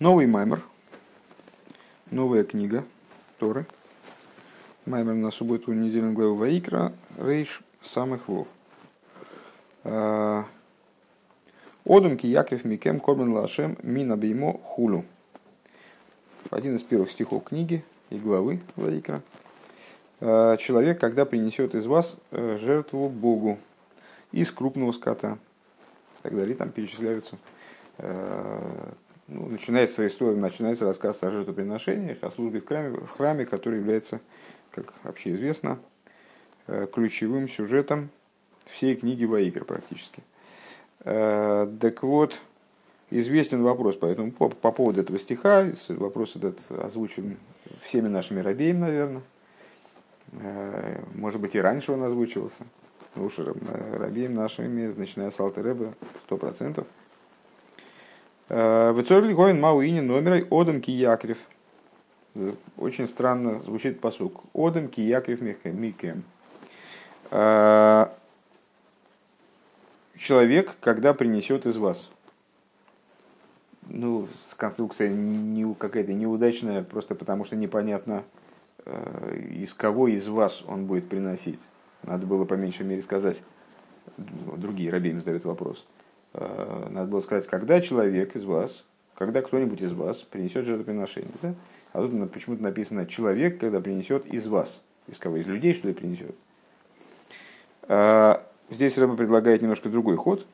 Новый 0.00 0.26
маймер, 0.26 0.62
новая 2.10 2.42
книга 2.42 2.86
Торы. 3.38 3.66
Маймер 4.86 5.12
на 5.12 5.30
субботу 5.30 5.74
недельную 5.74 6.14
главу 6.14 6.36
Ваикра, 6.36 6.94
Рейш 7.18 7.60
самых 7.82 8.26
вов. 8.26 8.48
А, 9.84 10.46
Одумки 11.84 12.24
Яков 12.24 12.64
Микем 12.64 12.98
Корбен 12.98 13.34
Лашем 13.34 13.76
Мина 13.82 14.16
Беймо 14.16 14.54
Хулу. 14.64 15.04
Один 16.48 16.76
из 16.76 16.82
первых 16.82 17.10
стихов 17.10 17.44
книги 17.44 17.84
и 18.08 18.16
главы 18.16 18.60
Ваикра. 18.76 19.20
А, 20.20 20.56
Человек, 20.56 20.98
когда 20.98 21.26
принесет 21.26 21.74
из 21.74 21.84
вас 21.84 22.16
э, 22.30 22.56
жертву 22.58 23.10
Богу 23.10 23.58
из 24.32 24.50
крупного 24.50 24.92
скота. 24.92 25.36
И 26.20 26.22
так 26.22 26.34
далее, 26.34 26.56
там 26.56 26.70
перечисляются 26.70 27.36
э, 27.98 28.92
ну, 29.30 29.46
начинается 29.46 30.04
история, 30.06 30.36
начинается 30.36 30.84
рассказ 30.84 31.22
о 31.22 31.30
жертвоприношениях, 31.30 32.18
о 32.22 32.32
службе 32.32 32.60
в 32.60 32.66
храме, 32.66 32.98
в 32.98 33.10
храме, 33.10 33.46
который 33.46 33.78
является, 33.78 34.20
как 34.72 34.92
вообще 35.04 35.32
известно, 35.34 35.78
э, 36.66 36.88
ключевым 36.92 37.48
сюжетом 37.48 38.10
всей 38.72 38.96
книги 38.96 39.24
Ваикра 39.24 39.64
практически. 39.64 40.22
Э, 41.04 41.72
так 41.80 42.02
вот, 42.02 42.40
известен 43.10 43.62
вопрос 43.62 43.96
по, 43.96 44.06
этому, 44.06 44.32
по, 44.32 44.48
по 44.48 44.72
поводу 44.72 45.00
этого 45.00 45.18
стиха, 45.18 45.64
вопрос 45.88 46.34
этот 46.34 46.58
озвучен 46.68 47.36
всеми 47.82 48.08
нашими 48.08 48.40
рабеем, 48.40 48.80
наверное. 48.80 49.22
Э, 50.32 51.02
может 51.14 51.40
быть, 51.40 51.54
и 51.54 51.60
раньше 51.60 51.92
он 51.92 52.02
озвучивался. 52.02 52.64
Ну 53.14 53.26
уж 53.26 53.38
рабеем 53.38 54.34
нашими, 54.34 54.92
начиная 54.92 55.30
с 55.30 55.38
Алтереба, 55.38 55.94
сто 56.26 56.36
процентов– 56.36 56.88
Вецорли 58.50 59.32
Гоин 59.32 59.60
Мауини 59.60 60.00
номерой 60.00 60.46
Одам 60.50 60.80
Киякрев. 60.80 61.38
Очень 62.76 63.06
странно 63.06 63.60
звучит 63.60 64.00
посук. 64.00 64.42
Одам 64.52 64.88
Киякрев 64.88 65.40
Микем. 65.40 66.24
Человек, 70.18 70.76
когда 70.80 71.14
принесет 71.14 71.64
из 71.64 71.76
вас. 71.76 72.10
Ну, 73.88 74.28
конструкция 74.56 75.08
не, 75.08 75.74
какая-то 75.74 76.12
неудачная, 76.12 76.82
просто 76.82 77.14
потому 77.14 77.44
что 77.44 77.56
непонятно, 77.56 78.24
э, 78.84 79.46
из 79.50 79.72
кого 79.72 80.08
из 80.08 80.28
вас 80.28 80.62
он 80.66 80.86
будет 80.86 81.08
приносить. 81.08 81.58
Надо 82.02 82.26
было 82.26 82.44
по 82.44 82.54
меньшей 82.54 82.84
мере 82.84 83.00
сказать. 83.00 83.40
Другие 84.16 84.90
рабеем 84.90 85.20
задают 85.20 85.44
вопрос. 85.44 85.86
Э, 85.86 85.99
надо 86.32 87.06
было 87.06 87.20
сказать, 87.20 87.46
когда 87.46 87.80
человек 87.80 88.36
из 88.36 88.44
вас, 88.44 88.84
когда 89.16 89.42
кто-нибудь 89.42 89.80
из 89.80 89.92
вас 89.92 90.18
принесет 90.18 90.64
жертвоприношение. 90.64 91.32
Да? 91.42 91.54
А 91.92 92.00
тут 92.00 92.32
почему-то 92.32 92.62
написано 92.62 93.06
человек, 93.06 93.58
когда 93.58 93.80
принесет 93.80 94.26
из 94.26 94.46
вас. 94.46 94.80
Из 95.08 95.18
кого? 95.18 95.36
Из 95.36 95.46
людей, 95.46 95.74
что 95.74 95.88
ли, 95.88 95.94
принесет. 95.94 96.34
А, 97.82 98.46
здесь 98.70 98.96
Рэба 98.96 99.16
предлагает 99.16 99.62
немножко 99.62 99.88
другой 99.88 100.16
ход. 100.16 100.46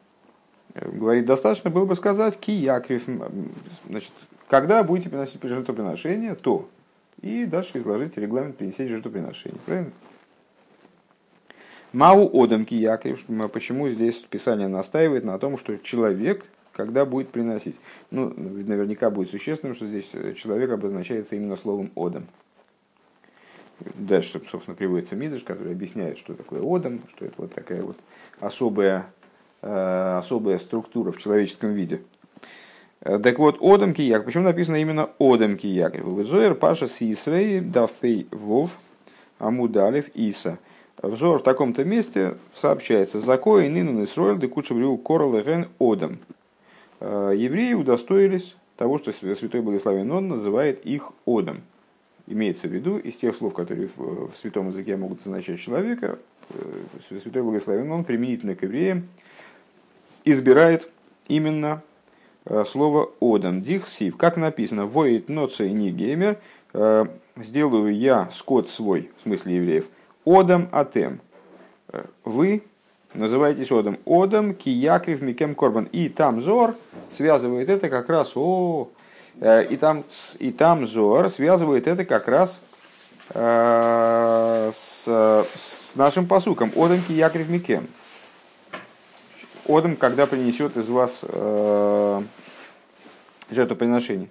Э, 0.74 0.88
говорит, 0.90 1.26
достаточно 1.26 1.70
было 1.70 1.84
бы 1.84 1.94
сказать 1.94 2.38
киякрив. 2.38 3.04
Значит, 3.88 4.12
когда 4.48 4.82
будете 4.82 5.10
приносить 5.10 5.42
жертвоприношение, 5.42 6.34
то. 6.34 6.68
И 7.20 7.44
дальше 7.44 7.78
изложите 7.78 8.20
регламент 8.20 8.56
принесения 8.56 8.92
жертвоприношения. 8.92 9.58
Правильно? 9.66 9.92
Мау 11.92 12.30
одамки 12.42 12.74
Яков, 12.74 13.24
почему 13.52 13.88
здесь 13.90 14.16
Писание 14.16 14.68
настаивает 14.68 15.24
на 15.24 15.38
том, 15.38 15.56
что 15.56 15.76
человек, 15.78 16.44
когда 16.72 17.04
будет 17.06 17.30
приносить. 17.30 17.80
Ну, 18.10 18.32
наверняка 18.36 19.08
будет 19.10 19.30
существенным, 19.30 19.76
что 19.76 19.86
здесь 19.86 20.08
человек 20.36 20.70
обозначается 20.70 21.36
именно 21.36 21.56
словом 21.56 21.90
одам. 21.96 22.26
Дальше, 23.94 24.40
собственно, 24.50 24.74
приводится 24.74 25.16
Мидыш, 25.16 25.42
который 25.42 25.72
объясняет, 25.72 26.18
что 26.18 26.34
такое 26.34 26.60
одам, 26.62 27.00
что 27.14 27.26
это 27.26 27.34
вот 27.36 27.52
такая 27.52 27.82
вот 27.82 27.96
особая, 28.40 29.06
э, 29.60 30.18
особая 30.18 30.58
структура 30.58 31.12
в 31.12 31.18
человеческом 31.18 31.72
виде. 31.72 32.00
Э, 33.00 33.18
так 33.18 33.38
вот, 33.38 33.58
Одам 33.60 33.92
Кияк. 33.92 34.24
Почему 34.24 34.44
написано 34.44 34.76
именно 34.76 35.10
Одам 35.18 35.58
Кияк? 35.58 35.94
Зоер 36.24 36.54
Паша 36.54 36.88
Сисрей 36.88 37.60
Давпей 37.60 38.26
Вов 38.30 38.76
Амудалев 39.38 40.08
Иса– 40.14 40.58
Взор 41.02 41.40
в 41.40 41.42
таком-то 41.42 41.84
месте 41.84 42.36
сообщается 42.54 43.20
«Закои 43.20 43.68
нинун 43.68 44.04
Исроэль 44.04 44.38
де 44.38 44.48
кучабрю 44.48 44.96
корал 44.96 45.38
ген 45.42 45.68
одам». 45.78 46.18
Э, 47.00 47.32
евреи 47.36 47.74
удостоились 47.74 48.56
того, 48.76 48.98
что 48.98 49.12
Святой 49.12 49.60
Благословен 49.60 50.10
Он 50.10 50.28
называет 50.28 50.84
их 50.86 51.12
одом. 51.26 51.60
Имеется 52.26 52.68
в 52.68 52.72
виду 52.72 52.96
из 52.96 53.16
тех 53.16 53.34
слов, 53.36 53.52
которые 53.52 53.88
в 53.96 54.30
святом 54.40 54.68
языке 54.68 54.96
могут 54.96 55.20
означать 55.20 55.60
человека, 55.60 56.18
э, 56.50 57.18
Святой 57.22 57.42
Благословен 57.42 57.90
Он 57.92 58.04
применительно 58.04 58.54
к 58.54 58.62
евреям 58.62 59.08
избирает 60.24 60.88
именно 61.28 61.82
э, 62.46 62.64
слово 62.66 63.10
«одам». 63.20 63.62
Дихсив, 63.62 64.16
как 64.16 64.38
написано, 64.38 64.86
«воит 64.86 65.28
ноцей 65.28 65.72
не 65.72 65.90
геймер», 65.92 66.38
«сделаю 67.36 67.96
я 67.96 68.28
скот 68.32 68.68
свой», 68.68 69.10
в 69.18 69.22
смысле 69.22 69.56
евреев, 69.56 69.86
Одам 70.26 70.68
Атем. 70.72 71.20
Вы 72.24 72.62
называетесь 73.14 73.70
Одам. 73.70 73.98
Одам 74.04 74.54
Киякрив 74.54 75.22
Микем 75.22 75.54
Корбан. 75.54 75.84
И 75.92 76.08
там 76.08 76.42
Зор 76.42 76.74
связывает 77.10 77.70
это 77.70 77.88
как 77.88 78.08
раз 78.08 78.32
о... 78.36 78.88
Э, 79.40 79.64
и 79.64 79.76
там, 79.76 80.04
и 80.38 80.50
там 80.50 80.86
Зор 80.86 81.30
связывает 81.30 81.86
это 81.86 82.04
как 82.04 82.26
раз 82.26 82.60
э, 83.30 84.72
с, 84.74 85.04
с 85.04 85.94
нашим 85.94 86.26
посуком. 86.26 86.72
Одам 86.76 87.00
Киякрив 87.06 87.48
Микем. 87.48 87.86
Одам, 89.68 89.96
когда 89.96 90.26
принесет 90.26 90.76
из 90.76 90.88
вас 90.88 91.20
э, 91.22 92.22
жертвоприношение. 93.50 94.28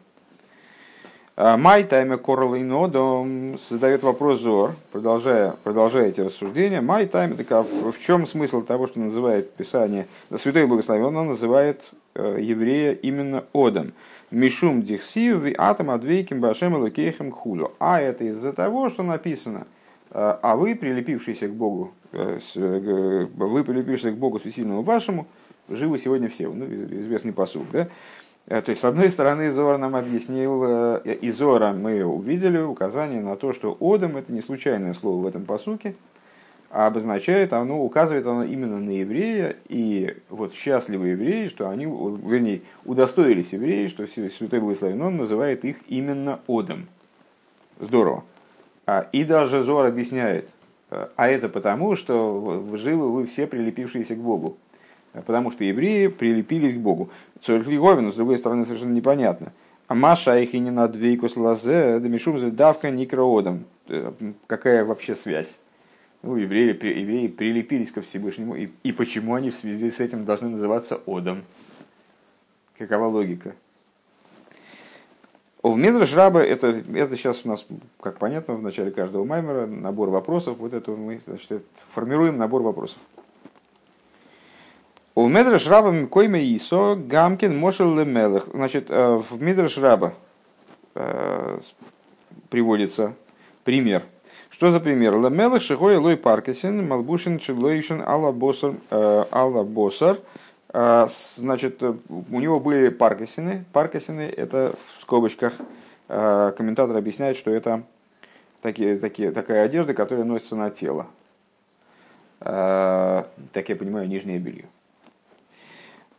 А, 1.38 1.58
Май 1.58 1.84
тайме 1.84 2.16
королейнодом 2.16 3.60
задает 3.70 4.04
вопрос 4.04 4.40
Зор, 4.40 4.74
продолжая, 4.94 5.56
продолжая 5.66 6.08
эти 6.08 6.22
рассуждения. 6.22 6.80
Май 6.80 7.08
тайме, 7.08 7.36
так 7.36 7.52
а 7.52 7.64
в, 7.64 7.92
в 7.92 8.02
чем 8.02 8.26
смысл 8.26 8.62
того, 8.62 8.88
что 8.88 9.02
называет 9.02 9.52
Писание, 9.52 10.08
Святой 10.34 10.66
Благословен, 10.66 11.14
он 11.14 11.28
называет 11.28 11.92
э, 12.14 12.38
еврея 12.40 12.94
именно 12.94 13.44
Одом. 13.54 13.92
Мишум 14.32 14.82
дихсив 14.82 15.42
ви 15.42 15.54
атом 15.58 15.90
адвейким 15.90 16.40
башем 16.40 16.76
лакейхем 16.76 17.32
хулю. 17.32 17.74
А 17.80 18.00
это 18.00 18.24
из-за 18.24 18.54
того, 18.54 18.88
что 18.88 19.04
написано, 19.04 19.68
э, 20.12 20.38
а 20.42 20.56
вы, 20.56 20.74
прилепившиеся 20.74 21.50
к 21.50 21.54
Богу, 21.54 21.92
э, 22.14 22.40
э, 22.56 23.28
вы, 23.36 23.64
прилепившиеся 23.66 24.16
к 24.16 24.18
Богу 24.18 24.40
святильному 24.40 24.84
вашему, 24.84 25.28
живы 25.68 26.00
сегодня 26.00 26.30
все. 26.30 26.48
Ну, 26.48 26.66
известный 26.66 27.34
посуд, 27.34 27.66
да? 27.74 27.90
Э, 28.48 28.62
то 28.62 28.70
есть, 28.70 28.82
с 28.82 28.86
одной 28.86 29.10
стороны, 29.10 29.52
Зор 29.52 29.78
нам 29.78 29.96
объяснил, 29.96 30.64
э, 30.66 31.18
из 31.22 31.38
Зора 31.38 31.74
мы 31.74 32.04
увидели 32.04 32.60
указание 32.60 33.22
на 33.22 33.36
то, 33.36 33.54
что 33.54 33.76
Одам 33.80 34.18
это 34.18 34.32
не 34.32 34.42
случайное 34.42 34.94
слово 34.94 35.24
в 35.24 35.28
этом 35.28 35.46
посуке, 35.46 35.96
а 36.70 36.88
обозначает 36.88 37.54
оно, 37.54 37.84
указывает 37.84 38.26
оно 38.28 38.44
именно 38.44 38.80
на 38.80 38.92
еврея, 38.92 39.56
и 39.68 40.18
вот 40.30 40.54
счастливые 40.54 41.14
евреи, 41.14 41.48
что 41.48 41.70
они, 41.70 41.86
вернее, 41.86 42.62
удостоились 42.84 43.54
евреи, 43.54 43.88
что 43.88 44.06
Святой 44.08 44.60
Благословен, 44.60 45.02
он 45.02 45.18
называет 45.18 45.66
их 45.66 45.78
именно 45.88 46.40
Одам. 46.48 46.88
Здорово. 47.80 48.24
А, 48.86 49.08
и 49.12 49.24
даже 49.24 49.64
Зор 49.64 49.88
объясняет, 49.88 50.50
э, 50.92 51.08
а 51.16 51.28
это 51.28 51.50
потому, 51.50 51.96
что 51.96 52.64
живы 52.76 53.12
вы 53.12 53.26
все 53.26 53.48
прилепившиеся 53.48 54.16
к 54.16 54.20
Богу 54.20 54.58
потому 55.22 55.52
что 55.52 55.64
евреи 55.64 56.08
прилепились 56.08 56.74
к 56.74 56.78
Богу. 56.78 57.10
Цорхлиговину, 57.42 58.12
с 58.12 58.16
другой 58.16 58.38
стороны, 58.38 58.66
совершенно 58.66 58.94
непонятно. 58.94 59.54
А 59.88 59.94
Маша 59.94 60.40
их 60.40 60.54
и 60.54 60.60
не 60.60 60.72
на 60.72 60.88
двейкус 60.88 61.36
лазе, 61.36 62.00
дамишум 62.00 62.56
давка 62.56 62.90
никроодом. 62.90 63.66
Э, 63.88 64.12
какая 64.48 64.84
вообще 64.84 65.16
связь? 65.16 65.60
Ну, 66.24 66.38
евреи, 66.38 66.70
евреи 66.70 67.28
прилепились 67.28 67.92
ко 67.92 68.02
Всевышнему, 68.02 68.56
и, 68.56 68.70
и 68.82 68.92
почему 68.92 69.36
они 69.36 69.52
в 69.52 69.56
связи 69.56 69.92
с 69.92 70.00
этим 70.00 70.26
должны 70.26 70.50
называться 70.50 71.00
Одом? 71.06 71.44
Какова 72.80 73.06
логика? 73.06 73.54
В 75.62 75.78
Медраш 75.78 76.14
Раба, 76.14 76.44
это, 76.44 76.84
это 76.94 77.18
сейчас 77.18 77.42
у 77.44 77.48
нас, 77.48 77.66
как 78.00 78.18
понятно, 78.18 78.56
в 78.56 78.62
начале 78.62 78.92
каждого 78.92 79.24
маймера, 79.24 79.66
набор 79.66 80.10
вопросов. 80.10 80.58
Вот 80.58 80.74
это 80.74 80.92
мы 80.92 81.20
значит, 81.26 81.64
формируем 81.90 82.38
набор 82.38 82.62
вопросов. 82.62 83.00
У 85.18 85.30
Медраш 85.30 85.66
Раба 85.68 86.08
Койме 86.08 86.44
Исо 86.58 86.98
Гамкин 86.98 87.58
Мошел 87.58 87.96
Лемелех. 87.96 88.48
Значит, 88.48 88.88
э, 88.90 89.16
в 89.16 89.42
Медраш 89.42 89.78
Раба 89.78 90.14
э, 90.94 91.60
приводится 92.50 93.14
пример. 93.64 94.04
Что 94.50 94.72
за 94.72 94.82
пример? 94.82 95.14
Лемелех 95.14 95.62
Шихой 95.62 95.96
Лой 95.96 96.18
Паркесин 96.18 96.86
Малбушин 96.86 97.40
Чилойшин 97.40 98.02
Алла 98.02 98.34
Босар 98.34 98.74
э, 98.92 99.26
Алла 99.32 99.64
Босар 99.64 100.20
значит, 100.74 101.82
у 101.82 102.40
него 102.42 102.60
были 102.60 102.90
паркасины. 102.90 103.64
Паркасины– 103.72 104.24
это 104.38 104.76
в 104.98 105.04
скобочках 105.04 105.54
комментатор 106.10 106.98
объясняет, 106.98 107.38
что 107.38 107.50
это 107.52 107.84
такие, 108.62 108.98
такие, 108.98 109.32
такая 109.32 109.64
одежда, 109.64 109.94
которая 109.94 110.26
носится 110.26 110.58
на 110.58 110.70
тело. 110.72 111.08
Так 112.40 113.30
я 113.70 113.76
понимаю, 113.78 114.10
нижнее 114.10 114.38
белье. 114.38 114.66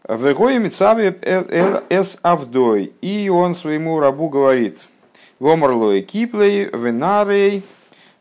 Вегоя 0.08 0.58
Мицави 0.58 1.14
эс 1.88 2.18
Авдой. 2.22 2.92
И 3.00 3.28
он 3.28 3.54
своему 3.54 3.98
рабу 3.98 4.28
говорит, 4.28 4.78
Вомарлой 5.38 6.02
киплей, 6.02 6.64
венарей, 6.64 7.62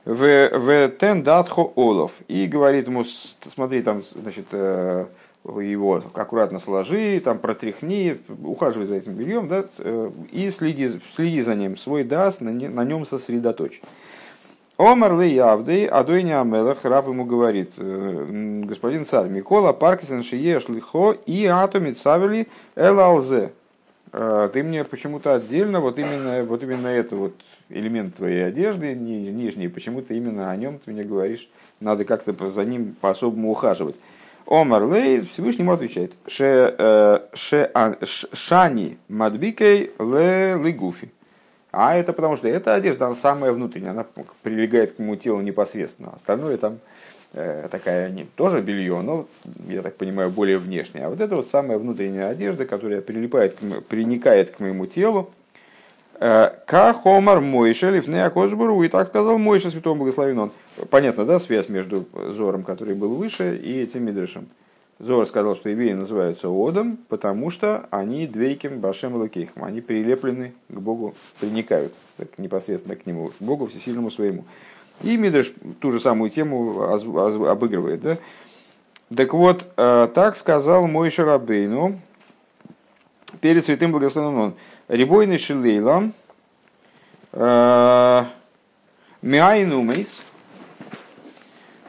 в 0.06 0.90
тендатхо 1.00 1.62
олов. 1.76 2.12
И 2.28 2.46
говорит 2.48 2.88
ему, 2.88 3.06
смотри, 3.54 3.82
там, 3.82 4.04
значит, 4.14 4.46
э, 4.52 5.06
его 5.44 6.04
аккуратно 6.14 6.60
сложи, 6.60 7.20
там 7.24 7.40
протряхни, 7.40 8.18
ухаживай 8.44 8.88
за 8.88 8.96
этим 8.96 9.14
бельем, 9.14 9.48
да, 9.48 9.66
э, 9.80 10.12
и 10.32 10.50
следи, 10.52 11.00
следи 11.16 11.42
за 11.42 11.56
ним, 11.56 11.78
свой 11.78 12.04
даст, 12.04 12.42
на 12.42 12.50
нем 12.52 13.06
сосредоточь. 13.06 13.82
Омар 14.78 15.18
ли 15.18 15.34
явдей, 15.34 15.88
адойни 15.88 16.32
амелах, 16.32 16.84
Раф 16.84 17.08
ему 17.08 17.24
говорит, 17.24 17.72
«Э, 17.78 18.62
господин 18.66 19.06
царь, 19.06 19.30
Микола 19.30 19.72
Паркисен 19.72 20.22
шиеш 20.22 20.68
лихо 20.68 21.12
и 21.26 21.46
атоми 21.46 21.94
цавели 21.94 22.50
элалзе. 22.76 23.54
«Э, 24.12 24.50
ты 24.52 24.64
мне 24.64 24.84
почему-то 24.84 25.34
отдельно, 25.34 25.80
вот 25.80 25.98
именно, 25.98 26.44
вот 26.44 26.62
именно 26.62 26.88
это 26.88 27.16
вот 27.16 27.36
элемент 27.70 28.16
твоей 28.16 28.48
одежды, 28.48 28.94
нижний, 28.96 29.70
почему-то 29.70 30.14
именно 30.14 30.52
о 30.52 30.58
нем 30.58 30.80
ты 30.84 30.92
мне 30.92 31.06
говоришь, 31.06 31.48
надо 31.80 32.04
как-то 32.04 32.50
за 32.50 32.66
ним 32.66 32.98
по-особому 33.00 33.52
ухаживать. 33.52 33.96
Омар 34.46 34.92
Лей 34.92 35.22
Всевышнему 35.22 35.72
отвечает, 35.72 36.16
э, 36.38 37.20
ше, 37.34 37.72
шани 38.34 38.98
мадбикей 39.08 39.92
ле 40.00 40.60
лигуфи. 40.62 41.12
А 41.78 41.98
это 41.98 42.14
потому 42.14 42.38
что 42.38 42.48
эта 42.48 42.74
одежда, 42.74 43.08
она 43.08 43.16
самая 43.16 43.52
внутренняя, 43.52 43.92
она 43.92 44.06
прилегает 44.44 44.94
к 44.94 45.00
моему 45.00 45.18
телу 45.18 45.42
непосредственно. 45.42 46.14
Остальное 46.16 46.56
там 46.56 46.80
э, 47.34 47.68
такая 47.70 48.10
не, 48.10 48.24
тоже 48.24 48.62
белье, 48.62 49.02
но, 49.02 49.28
я 49.68 49.82
так 49.82 49.98
понимаю, 49.98 50.30
более 50.30 50.58
внешнее. 50.58 51.06
А 51.06 51.10
вот 51.10 51.20
это 51.20 51.36
вот 51.36 51.50
самая 51.50 51.78
внутренняя 51.78 52.30
одежда, 52.30 52.66
которая 52.66 53.02
прилипает, 53.02 53.56
к, 53.56 53.82
приникает 53.90 54.52
к 54.52 54.62
моему 54.62 54.86
телу. 54.86 55.32
Э, 56.18 56.52
Ка 56.66 56.94
хомар 56.94 57.42
Мойша 57.42 57.90
лифнея 57.90 58.30
кожбуру, 58.30 58.82
и 58.82 58.88
так 58.88 59.08
сказал 59.08 59.38
Мойша 59.38 59.70
святому 59.70 60.00
благословен 60.00 60.40
он. 60.40 60.52
Понятно, 60.90 61.26
да, 61.26 61.40
связь 61.40 61.68
между 61.68 62.06
Зором, 62.14 62.64
который 62.64 62.96
был 62.96 63.16
выше, 63.16 63.58
и 63.62 63.82
этим 63.82 64.06
Мидрышем. 64.06 64.48
Зор 65.00 65.28
сказал, 65.28 65.56
что 65.56 65.70
евреи 65.70 65.92
называются 65.92 66.48
Одом, 66.48 66.98
потому 67.10 67.50
что 67.50 67.88
они 67.92 68.28
двейким 68.28 68.80
Башем 68.80 69.16
Лакейхом. 69.16 69.66
Они 69.66 69.82
прилеплены 69.82 70.54
к 70.70 70.80
Богу, 70.80 71.16
приникают 71.40 71.94
так, 72.16 72.38
непосредственно 72.40 72.96
к 72.96 73.06
Нему, 73.06 73.30
к 73.30 73.42
Богу 73.42 73.68
всесильному 73.68 74.10
своему. 74.10 74.46
И 75.02 75.18
Мидрш 75.18 75.52
ту 75.82 75.92
же 75.92 76.00
самую 76.00 76.30
тему 76.30 76.82
обыгрывает. 77.50 78.02
Да? 78.02 78.18
Так 79.14 79.34
вот, 79.34 79.66
э, 79.76 80.08
так 80.14 80.38
сказал 80.38 80.88
мой 80.88 81.10
Шарабейну 81.10 82.00
перед 83.42 83.66
святым 83.66 83.92
благословенным 83.92 84.40
он. 84.40 84.54
Рибойный 84.88 85.38
Шилейла 85.38 86.12
э, 87.34 88.24
Миайнумейс 89.22 90.22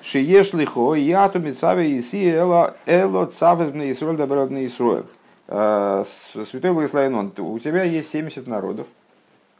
Шиеш 0.07 0.53
лихо, 0.53 0.95
я 0.95 1.29
ту 1.29 1.41
митсаве 1.41 1.99
иси 1.99 2.31
эло 2.31 2.77
эло 2.87 3.27
цавез 3.27 3.75
мне 3.75 3.91
Исроль 3.91 4.17
добро 4.17 4.47
мне 4.47 4.67
Исроэль. 4.67 5.05
Святой 5.49 6.73
Благословен 6.73 7.15
он, 7.17 7.33
у 7.39 7.59
тебя 7.59 7.83
есть 7.83 8.11
70 8.11 8.47
народов, 8.47 8.87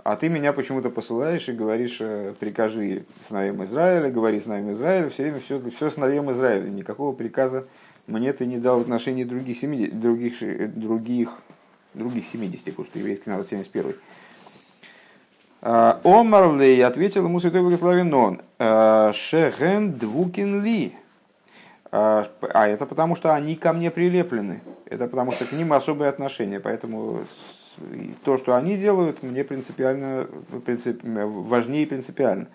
а 0.05 0.15
ты 0.15 0.29
меня 0.29 0.53
почему-то 0.53 0.89
посылаешь 0.89 1.49
и 1.49 1.53
говоришь, 1.53 1.97
э, 1.99 2.33
прикажи 2.39 3.07
сыновьям 3.27 3.65
Израиля, 3.65 4.09
говори 4.09 4.39
сыновьям 4.39 4.73
Израиля, 4.75 5.11
все 5.11 5.25
время 5.25 5.41
все, 5.41 5.61
все 5.77 5.91
сыновьям 5.91 6.31
Израиля. 6.31 6.69
Никакого 6.69 7.13
приказа 7.13 7.67
мне 8.07 8.33
ты 8.33 8.47
не 8.47 8.59
дал 8.59 8.79
в 8.79 8.83
отношении 8.83 9.25
других 9.25 9.59
70, 9.59 9.99
других, 9.99 10.37
других, 10.77 11.31
других 11.95 12.25
70, 12.25 12.67
потому 12.67 12.87
что 12.87 12.99
еврейский 13.01 13.31
народ 13.31 13.49
71. 13.49 13.97
А, 15.63 16.01
Омарлей 16.05 16.85
ответил 16.85 17.25
ему 17.25 17.41
святой 17.41 17.63
благословен 17.63 18.13
он, 18.13 18.41
«А, 18.59 19.13
Шехен 19.13 19.93
двукин 19.93 20.63
ли. 20.63 20.95
А, 21.91 22.29
а 22.41 22.69
это 22.69 22.87
потому, 22.87 23.17
что 23.17 23.35
они 23.35 23.57
ко 23.57 23.73
мне 23.73 23.91
прилеплены. 23.91 24.61
Это 24.87 25.07
потому, 25.07 25.33
что 25.33 25.45
к 25.45 25.53
ним 25.53 25.73
особые 25.73 26.11
отношения. 26.11 26.61
Поэтому 26.61 27.25
то, 28.25 28.37
что 28.37 28.57
они 28.57 28.77
делают, 28.77 29.23
мне 29.23 29.45
принципиально, 29.45 30.27
принцип, 30.65 31.01
важнее 31.03 31.87
принципиально. 31.87 32.49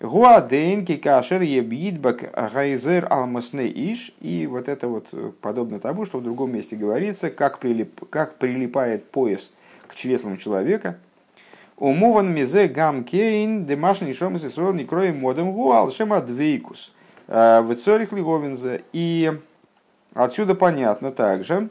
Гуадейн 0.00 0.86
кикашер 0.86 1.42
ебидбак 1.42 2.32
гайзер 2.54 3.08
алмасне 3.10 3.66
иш. 3.66 4.12
И 4.20 4.46
вот 4.46 4.68
это 4.68 4.86
вот 4.86 5.08
подобно 5.40 5.80
тому, 5.80 6.06
что 6.06 6.18
в 6.18 6.22
другом 6.22 6.52
месте 6.52 6.76
говорится, 6.76 7.30
как, 7.30 7.58
прилип, 7.58 8.08
как 8.10 8.36
прилипает 8.36 9.10
пояс 9.10 9.52
к 9.88 9.96
чреслам 9.96 10.38
человека– 10.38 10.98
Умуван 11.78 12.32
мизе 12.32 12.66
гам 12.68 13.04
кейн 13.04 13.64
демашни 13.64 14.12
шомас 14.12 14.44
исрол 14.44 14.72
не 14.72 14.84
кроем 14.84 15.20
модем 15.20 15.52
гуал 15.52 15.92
шема 15.92 16.20
двейкус. 16.20 16.92
Э, 17.28 17.60
в 17.60 17.76
цорих 17.76 18.12
лиговинзе. 18.12 18.82
И 18.92 19.32
отсюда 20.14 20.54
понятно 20.54 21.12
также, 21.12 21.68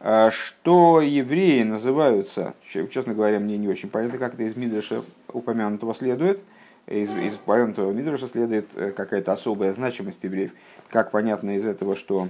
э, 0.00 0.30
что 0.30 1.00
евреи 1.00 1.64
называются, 1.64 2.54
честно 2.72 3.14
говоря, 3.14 3.40
мне 3.40 3.58
не 3.58 3.68
очень 3.68 3.90
понятно, 3.90 4.18
как 4.18 4.34
это 4.34 4.44
из 4.44 4.56
Мидраша 4.56 5.02
упомянутого 5.32 5.92
следует, 5.92 6.40
из, 6.86 7.10
из 7.10 7.34
упомянутого 7.34 7.90
Мидраша 7.90 8.28
следует 8.28 8.68
э, 8.76 8.92
какая-то 8.92 9.32
особая 9.32 9.72
значимость 9.72 10.22
евреев. 10.22 10.52
Как 10.88 11.10
понятно 11.10 11.56
из 11.56 11.66
этого, 11.66 11.96
что 11.96 12.28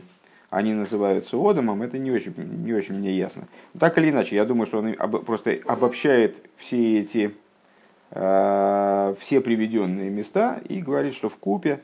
они 0.51 0.73
называются 0.73 1.37
Одамом, 1.37 1.83
это 1.83 1.99
не 1.99 2.11
очень, 2.11 2.35
не 2.37 2.73
очень 2.73 2.95
мне 2.95 3.17
ясно. 3.17 3.49
Так 3.79 3.99
или 3.99 4.11
иначе, 4.11 4.37
я 4.37 4.45
думаю, 4.45 4.67
что 4.67 4.79
он 4.79 4.95
просто 5.25 5.59
обобщает 5.67 6.37
все 6.57 7.01
эти 7.01 7.35
э, 8.11 9.15
все 9.21 9.41
приведенные 9.41 10.11
места 10.11 10.61
и 10.69 10.81
говорит, 10.81 11.15
что 11.15 11.29
в 11.29 11.37
купе 11.37 11.81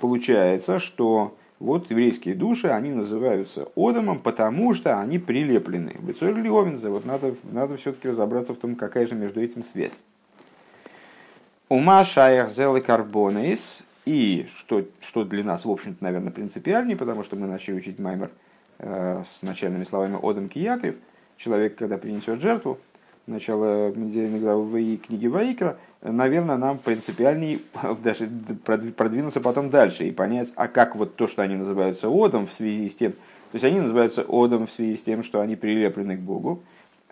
получается, 0.00 0.78
что 0.78 1.36
вот 1.58 1.90
еврейские 1.90 2.34
души, 2.34 2.68
они 2.68 2.90
называются 2.90 3.68
Одамом, 3.76 4.18
потому 4.18 4.72
что 4.72 4.98
они 4.98 5.18
прилеплены. 5.18 5.94
Бецор 6.00 6.34
Лиовинзе, 6.34 6.88
вот 6.88 7.04
надо, 7.04 7.34
надо 7.52 7.76
все-таки 7.76 8.08
разобраться 8.08 8.54
в 8.54 8.56
том, 8.56 8.76
какая 8.76 9.06
же 9.06 9.14
между 9.14 9.42
этим 9.42 9.62
связь. 9.62 10.00
Ума 11.68 12.04
шаях 12.04 12.50
зелы 12.50 12.80
карбонейс, 12.80 13.82
и 14.04 14.46
что, 14.56 14.84
что 15.00 15.24
для 15.24 15.44
нас, 15.44 15.64
в 15.64 15.70
общем-то, 15.70 16.02
наверное, 16.02 16.32
принципиальнее, 16.32 16.96
потому 16.96 17.22
что 17.22 17.36
мы 17.36 17.46
начали 17.46 17.74
учить 17.74 17.98
Маймер 17.98 18.30
э, 18.78 19.22
с 19.28 19.42
начальными 19.42 19.84
словами 19.84 20.18
«Одам 20.22 20.48
Киякрив», 20.48 20.96
человек, 21.36 21.76
когда 21.76 21.98
принесет 21.98 22.40
жертву, 22.40 22.78
начало 23.26 23.92
недельной 23.94 24.40
главы 24.40 24.96
книги 24.96 25.26
Ваикра, 25.26 25.78
наверное, 26.02 26.56
нам 26.56 26.78
принципиальнее 26.78 27.60
даже 28.02 28.28
продвинуться 28.64 29.40
потом 29.40 29.70
дальше 29.70 30.06
и 30.06 30.10
понять, 30.10 30.48
а 30.56 30.68
как 30.68 30.96
вот 30.96 31.16
то, 31.16 31.28
что 31.28 31.42
они 31.42 31.56
называются 31.56 32.08
Одом 32.08 32.46
в 32.46 32.52
связи 32.52 32.88
с 32.88 32.94
тем, 32.94 33.12
то 33.12 33.54
есть 33.54 33.64
они 33.64 33.80
называются 33.80 34.24
Одом 34.28 34.66
в 34.66 34.70
связи 34.70 34.96
с 34.96 35.02
тем, 35.02 35.24
что 35.24 35.40
они 35.40 35.56
прилеплены 35.56 36.16
к 36.16 36.20
Богу, 36.20 36.62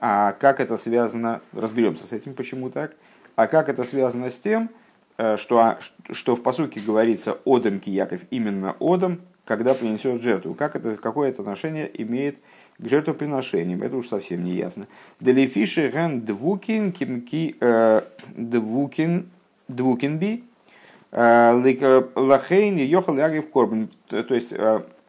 а 0.00 0.32
как 0.32 0.60
это 0.60 0.76
связано, 0.76 1.40
разберемся 1.52 2.06
с 2.06 2.12
этим, 2.12 2.34
почему 2.34 2.70
так, 2.70 2.94
а 3.36 3.46
как 3.46 3.68
это 3.68 3.84
связано 3.84 4.30
с 4.30 4.36
тем, 4.36 4.70
что, 5.18 5.58
а, 5.58 5.78
что 6.12 6.36
в 6.36 6.42
посуке 6.42 6.80
говорится 6.80 7.38
«Одам 7.44 7.80
Кияков», 7.80 8.20
именно 8.30 8.76
«Одам», 8.78 9.20
когда 9.44 9.74
принесет 9.74 10.22
жертву. 10.22 10.54
Как 10.54 10.76
это, 10.76 10.96
какое 10.96 11.30
это 11.30 11.42
отношение 11.42 11.90
имеет 12.02 12.38
к 12.78 12.88
жертвоприношениям, 12.88 13.82
это 13.82 13.96
уж 13.96 14.06
совсем 14.06 14.44
не 14.44 14.54
ясно. 14.54 14.86
Делифиши 15.18 15.88
ген 15.88 16.20
двукин 16.20 16.92
кимки 16.92 17.56
э, 17.58 18.02
двукин 18.36 19.28
двукинби 19.66 20.44
э, 21.10 22.02
лахейн 22.14 22.76
йохал 22.76 23.16
ягив 23.16 23.50
корбан. 23.50 23.88
То 24.08 24.34
есть, 24.34 24.52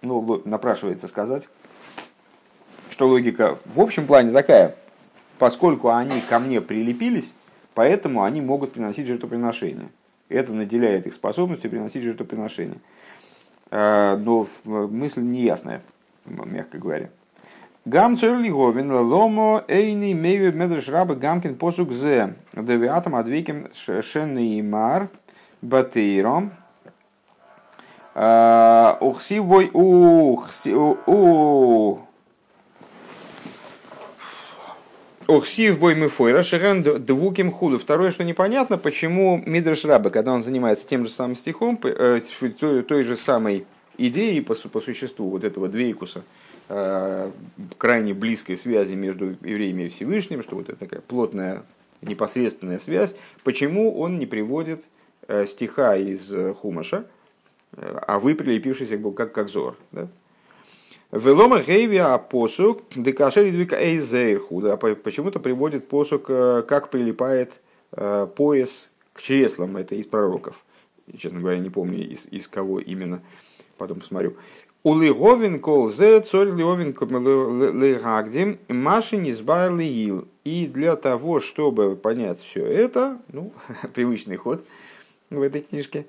ну, 0.02 0.42
напрашивается 0.46 1.08
сказать, 1.08 1.48
что 2.90 3.08
логика 3.08 3.60
в 3.66 3.80
общем 3.80 4.08
плане 4.08 4.32
такая, 4.32 4.76
поскольку 5.38 5.90
они 5.90 6.20
ко 6.22 6.40
мне 6.40 6.62
прилепились, 6.62 7.36
поэтому 7.76 8.24
они 8.24 8.42
могут 8.42 8.74
приносить 8.74 9.06
жертвоприношения 9.06 9.90
это 10.30 10.54
наделяет 10.54 11.08
их 11.08 11.14
способностью 11.14 11.70
приносить 11.70 12.04
жертвоприношения. 12.04 12.78
А, 13.72 14.16
но 14.18 14.48
мысль 14.64 15.22
неясная, 15.22 15.82
мягко 16.26 16.78
говоря. 16.78 17.10
Гам 17.86 18.18
церлиговин 18.18 18.92
ломо 18.92 19.64
эйни 19.68 20.14
мейве 20.14 20.52
медреш 20.52 20.90
раба 20.90 21.16
гамкин 21.16 21.56
посук 21.56 21.92
зе 21.92 22.36
девиатом 22.54 23.16
адвиким 23.16 23.68
шенный 23.74 24.62
мар 24.62 25.10
батейром. 25.62 26.52
Ухсивой 28.16 29.72
у 29.74 30.40
Охсив 35.30 35.78
бой 35.78 35.94
мыфойра 35.94 36.42
шерен 36.42 36.82
двуким 36.82 37.52
худу. 37.52 37.78
Второе, 37.78 38.10
что 38.10 38.24
непонятно, 38.24 38.80
почему 38.80 39.44
Мидраш 39.46 39.86
Раба, 39.86 40.10
когда 40.10 40.34
он 40.34 40.42
занимается 40.42 40.88
тем 40.88 41.06
же 41.06 41.12
самым 41.12 41.36
стихом, 41.36 41.78
той, 41.78 42.82
той 42.82 43.04
же 43.04 43.16
самой 43.16 43.68
идеей 44.00 44.42
по, 44.42 44.56
по 44.56 44.82
существу 44.82 45.30
вот 45.30 45.44
этого 45.44 45.68
двейкуса, 45.68 46.24
э, 46.68 47.32
крайне 47.78 48.16
близкой 48.16 48.58
связи 48.58 48.96
между 48.96 49.36
евреями 49.44 49.84
и 49.84 49.90
Всевышним, 49.90 50.42
что 50.42 50.56
вот 50.56 50.70
это 50.70 50.80
такая 50.80 51.02
плотная 51.02 51.62
непосредственная 52.02 52.80
связь, 52.80 53.16
почему 53.44 54.00
он 54.00 54.18
не 54.18 54.26
приводит 54.26 54.84
э, 55.28 55.46
стиха 55.46 55.96
из 55.96 56.34
э, 56.34 56.56
Хумаша, 56.56 57.06
а 57.78 58.18
вы 58.18 58.34
прилепившийся 58.34 58.98
как, 58.98 59.32
как 59.32 59.50
зор. 59.50 59.78
Да? 59.92 60.08
Велома 61.12 61.64
гейвия 61.64 62.20
посук 62.20 62.84
декашер 62.96 63.50
двика 63.50 63.76
эйзейрху. 63.82 64.62
Да, 64.62 64.78
почему-то 64.78 65.40
приводит 65.40 65.88
посук, 65.88 66.26
э, 66.30 66.64
как 66.68 66.92
прилипает 66.92 67.54
э, 67.94 68.28
пояс 68.36 68.90
к 69.14 69.22
чреслам. 69.24 69.76
Это 69.78 69.96
из 69.96 70.06
пророков. 70.06 70.64
Честно 71.18 71.40
говоря, 71.40 71.58
не 71.58 71.72
помню, 71.72 72.08
из, 72.08 72.28
из 72.28 72.48
кого 72.48 72.80
именно. 72.80 73.24
Потом 73.80 74.02
посмотрю. 74.02 74.36
Улиговин 74.84 75.60
кол 75.60 75.90
зе 75.90 76.22
цорь 76.22 76.52
лиовин 76.52 76.90
легагдим 76.90 78.60
маши 78.68 79.18
низбар 79.18 79.76
лиил. 79.76 80.28
И 80.44 80.68
для 80.68 80.96
того, 80.96 81.40
чтобы 81.40 81.96
понять 81.96 82.40
все 82.40 82.64
это, 82.64 83.18
ну, 83.34 83.52
привычный 83.96 84.38
ход 84.38 84.64
в 85.32 85.42
этой 85.42 85.62
книжке, 85.62 86.06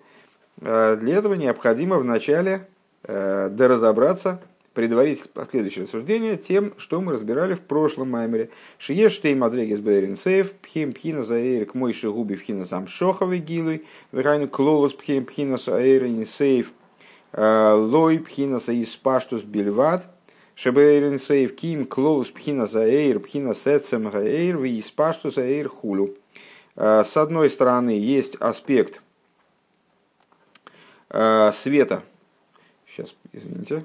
э, 0.60 0.98
для 1.00 1.16
этого 1.16 1.32
необходимо 1.34 1.96
вначале 1.96 2.66
доразобраться 3.02 4.42
предварить 4.80 5.28
последующее 5.34 5.84
рассуждение 5.84 6.38
тем, 6.38 6.72
что 6.78 7.02
мы 7.02 7.12
разбирали 7.12 7.52
в 7.52 7.60
прошлом 7.60 8.12
маймере. 8.12 8.48
Шиеш 8.78 9.12
штей 9.12 9.34
мадрегис 9.34 9.78
бейрин 9.78 10.16
сейф, 10.16 10.52
пхим 10.52 10.94
пхина 10.94 11.22
заэйр 11.22 11.66
к 11.66 11.74
мой 11.74 11.92
шигуби 11.92 12.36
пхина 12.36 12.64
сам 12.64 12.88
шоховый 12.88 13.40
гилуй, 13.40 13.84
вирайну 14.10 14.48
клолос 14.48 14.94
пхим 14.94 15.26
пхина 15.26 15.58
заэйрин 15.58 16.24
сейф, 16.24 16.72
э, 17.32 17.74
лой 17.74 18.20
пхина 18.20 18.58
саис 18.58 18.96
паштус 18.96 19.42
бельват, 19.42 20.06
шебейрин 20.54 21.18
сейф 21.18 21.54
ким 21.56 21.84
клолос 21.84 22.28
пхина 22.28 22.64
заэйр, 22.64 23.20
пхина 23.20 23.54
сецем 23.54 24.08
гаэйр, 24.08 24.56
ви 24.56 24.82
паштус 24.96 25.34
заэйр 25.34 25.68
хулю. 25.68 26.16
Э, 26.76 27.04
с 27.04 27.18
одной 27.18 27.50
стороны, 27.50 27.90
есть 27.90 28.36
аспект 28.36 29.02
э, 31.10 31.52
света. 31.52 32.02
Сейчас, 32.88 33.14
извините. 33.30 33.84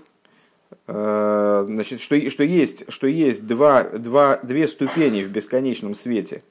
Э, 0.88 1.64
значит, 1.68 2.02
что, 2.02 2.30
что 2.30 2.44
есть, 2.44 2.92
что 2.92 3.08
есть 3.08 3.48
два, 3.48 3.84
два, 3.84 4.38
две 4.38 4.68
ступени 4.68 5.24
в 5.24 5.32
бесконечном 5.32 5.96
свете. 5.96 6.44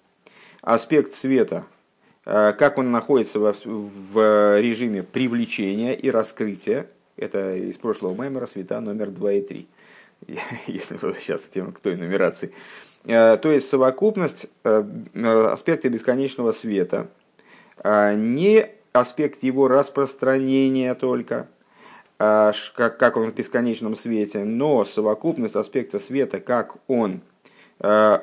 Аспект 0.60 1.14
света, 1.14 1.66
э, 2.24 2.52
как 2.58 2.78
он 2.78 2.90
находится 2.90 3.38
в, 3.38 3.54
в 3.64 4.60
режиме 4.60 5.02
привлечения 5.02 5.94
и 5.94 6.10
раскрытия. 6.10 6.86
Это 7.16 7.56
из 7.56 7.76
прошлого 7.76 8.20
мемора 8.20 8.46
света 8.46 8.80
номер 8.80 9.10
2 9.10 9.32
и 9.32 9.40
3. 9.42 9.68
Если 10.66 10.94
возвращаться 10.94 11.48
к 11.48 11.52
тем, 11.52 11.72
к 11.72 11.78
той 11.80 11.96
нумерации. 11.96 12.52
Э, 13.04 13.36
то 13.36 13.52
есть 13.52 13.68
совокупность 13.68 14.46
аспекта 14.64 15.88
бесконечного 15.90 16.52
света, 16.52 17.08
не 17.84 18.70
аспект 18.94 19.42
его 19.42 19.68
распространения 19.68 20.94
только, 20.94 21.34
а, 21.34 21.46
как, 22.18 22.96
как 22.98 23.16
он 23.16 23.30
в 23.30 23.34
бесконечном 23.34 23.96
свете, 23.96 24.44
но 24.44 24.84
совокупность 24.84 25.56
аспекта 25.56 25.98
света, 25.98 26.40
как 26.40 26.76
он 26.86 27.20
э, 27.80 28.18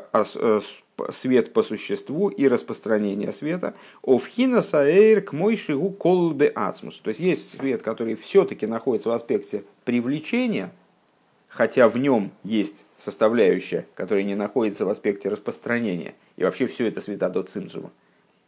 свет 1.09 1.53
по 1.53 1.63
существу 1.63 2.29
и 2.29 2.47
распространение 2.47 3.31
света, 3.31 3.73
овхина 4.03 4.61
саэйр 4.61 5.21
к 5.21 5.33
мой 5.33 5.57
шигу 5.57 5.89
колбе 5.89 6.47
ацмус. 6.47 6.97
То 6.97 7.09
есть 7.09 7.19
есть 7.19 7.57
свет, 7.57 7.81
который 7.81 8.15
все-таки 8.15 8.65
находится 8.65 9.09
в 9.09 9.13
аспекте 9.13 9.63
привлечения, 9.83 10.71
хотя 11.47 11.89
в 11.89 11.97
нем 11.97 12.31
есть 12.43 12.85
составляющая, 12.97 13.85
которая 13.95 14.23
не 14.23 14.35
находится 14.35 14.85
в 14.85 14.89
аспекте 14.89 15.29
распространения. 15.29 16.15
И 16.37 16.43
вообще 16.43 16.67
все 16.67 16.87
это 16.87 17.01
света 17.01 17.29
до 17.29 17.43
цимцума. 17.43 17.91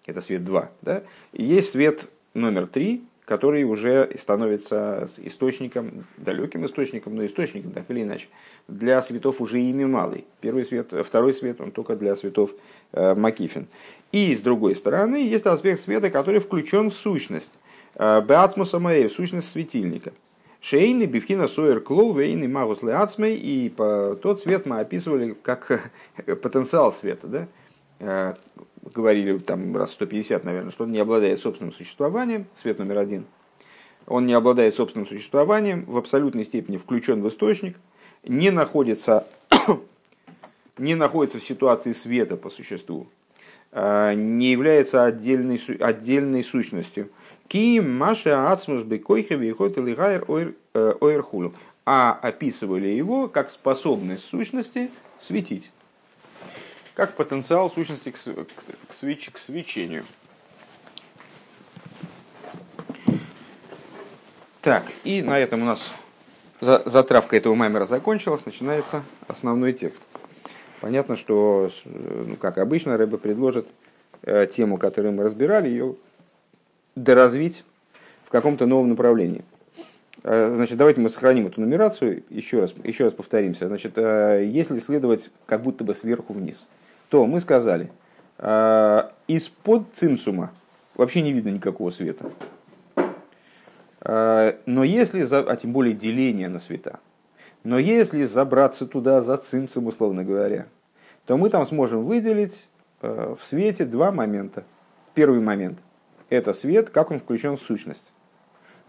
Это 0.05 0.21
свет 0.21 0.43
2. 0.43 0.71
Да? 0.81 1.03
Есть 1.31 1.71
свет 1.71 2.07
номер 2.33 2.67
3, 2.67 3.03
который 3.33 3.63
уже 3.63 4.11
становится 4.19 5.09
источником, 5.17 6.05
далеким 6.17 6.67
источником, 6.67 7.15
но 7.15 7.25
источником, 7.25 7.71
так 7.71 7.85
или 7.89 8.03
иначе, 8.03 8.27
для 8.67 9.01
светов 9.01 9.41
уже 9.41 9.59
ими 9.59 9.85
малый. 9.85 10.25
Первый 10.39 10.63
свет, 10.65 10.93
второй 11.03 11.33
свет, 11.33 11.59
он 11.59 11.71
только 11.71 11.95
для 11.95 12.15
светов 12.15 12.51
э, 12.91 13.15
Макифин. 13.15 13.65
И 14.11 14.35
с 14.35 14.39
другой 14.39 14.75
стороны, 14.75 15.15
есть 15.15 15.47
аспект 15.47 15.81
света, 15.81 16.11
который 16.11 16.41
включен 16.41 16.91
в 16.91 16.93
сущность. 16.93 17.53
Э, 17.95 18.21
Беацмуса 18.21 18.77
в 18.77 19.09
сущность 19.09 19.49
светильника. 19.49 20.13
Шейны, 20.61 21.05
бифхина, 21.05 21.47
сойер, 21.47 21.79
клол, 21.79 22.13
вейны, 22.13 22.47
магус, 22.47 22.83
леацмей. 22.83 23.35
И 23.35 23.69
по, 23.69 24.15
тот 24.21 24.41
свет 24.41 24.67
мы 24.67 24.79
описывали 24.79 25.35
как 25.41 25.91
потенциал 26.43 26.93
света. 26.93 27.47
Да? 27.99 28.37
Говорили 28.93 29.37
там 29.37 29.75
раз 29.77 29.91
150, 29.91 30.43
наверное, 30.43 30.71
что 30.71 30.83
он 30.83 30.91
не 30.91 30.99
обладает 30.99 31.39
собственным 31.39 31.73
существованием, 31.73 32.47
свет 32.61 32.79
номер 32.79 32.97
один, 32.97 33.25
он 34.07 34.25
не 34.25 34.33
обладает 34.33 34.75
собственным 34.75 35.07
существованием, 35.07 35.85
в 35.85 35.97
абсолютной 35.97 36.43
степени 36.43 36.77
включен 36.77 37.21
в 37.21 37.29
источник, 37.29 37.77
не 38.23 38.51
находится, 38.51 39.27
не 40.77 40.95
находится 40.95 41.39
в 41.39 41.43
ситуации 41.43 41.93
света 41.93 42.35
по 42.35 42.49
существу, 42.49 43.07
а, 43.71 44.13
не 44.13 44.51
является 44.51 45.05
отдельной, 45.05 45.61
отдельной 45.79 46.43
сущностью. 46.43 47.09
Ким 47.47 47.97
Маша 47.97 48.51
Ацмус 48.51 48.83
Бекойхеви 48.83 49.51
Хот 49.51 49.77
Илигайр. 49.77 50.25
Э, 50.73 50.93
а 51.85 52.17
описывали 52.21 52.87
его 52.87 53.27
как 53.27 53.49
способность 53.49 54.25
сущности 54.25 54.89
светить 55.19 55.71
как 56.95 57.15
потенциал 57.15 57.71
сущности 57.71 58.11
к, 58.11 58.17
к, 58.17 58.93
свеч, 58.93 59.29
к 59.31 59.37
свечению. 59.37 60.05
Так, 64.61 64.85
и 65.03 65.21
на 65.21 65.39
этом 65.39 65.63
у 65.63 65.65
нас 65.65 65.91
затравка 66.61 67.35
этого 67.35 67.53
маймера 67.55 67.85
закончилась, 67.85 68.45
начинается 68.45 69.03
основной 69.27 69.73
текст. 69.73 70.01
Понятно, 70.79 71.15
что, 71.15 71.69
ну, 71.85 72.35
как 72.35 72.57
обычно, 72.57 72.97
Рэбе 72.97 73.17
предложит 73.17 73.67
э, 74.21 74.47
тему, 74.47 74.77
которую 74.77 75.13
мы 75.13 75.23
разбирали, 75.23 75.67
ее 75.67 75.95
доразвить 76.95 77.65
в 78.25 78.29
каком-то 78.29 78.65
новом 78.65 78.89
направлении. 78.89 79.43
Э, 80.23 80.53
значит, 80.53 80.77
давайте 80.77 81.01
мы 81.01 81.09
сохраним 81.09 81.47
эту 81.47 81.59
нумерацию, 81.59 82.23
еще 82.29 82.61
раз, 82.61 82.73
еще 82.83 83.05
раз 83.05 83.13
повторимся. 83.13 83.67
Значит, 83.67 83.97
э, 83.97 84.45
если 84.45 84.79
следовать 84.79 85.29
как 85.45 85.61
будто 85.61 85.83
бы 85.83 85.93
сверху 85.95 86.31
вниз– 86.31 86.67
то 87.13 87.27
мы 87.27 87.39
сказали, 87.41 87.91
э, 88.39 89.03
из-под 89.27 89.83
цимсума 89.93 90.51
вообще 90.95 91.21
не 91.21 91.31
видно 91.31 91.49
никакого 91.49 91.91
света. 91.91 92.31
Э, 94.01 94.55
но 94.65 94.83
если, 94.83 95.23
а 95.31 95.55
тем 95.55 95.73
более 95.73 95.93
деление 95.93 96.49
на 96.49 96.57
света, 96.57 96.99
но 97.63 97.77
если 97.77 98.23
забраться 98.23 98.87
туда 98.87 99.21
за 99.21 99.37
цимсум, 99.37 99.85
условно 99.85 100.23
говоря, 100.23 100.65
то 101.27 101.37
мы 101.37 101.51
там 101.51 101.67
сможем 101.67 102.03
выделить 102.03 102.67
э, 103.03 103.35
в 103.39 103.45
свете 103.45 103.85
два 103.85 104.11
момента. 104.11 104.63
Первый 105.13 105.39
момент– 105.39 105.77
это 106.31 106.55
свет, 106.55 106.89
как 106.89 107.11
он 107.11 107.19
включен 107.19 107.57
в 107.57 107.61
сущность. 107.61 108.11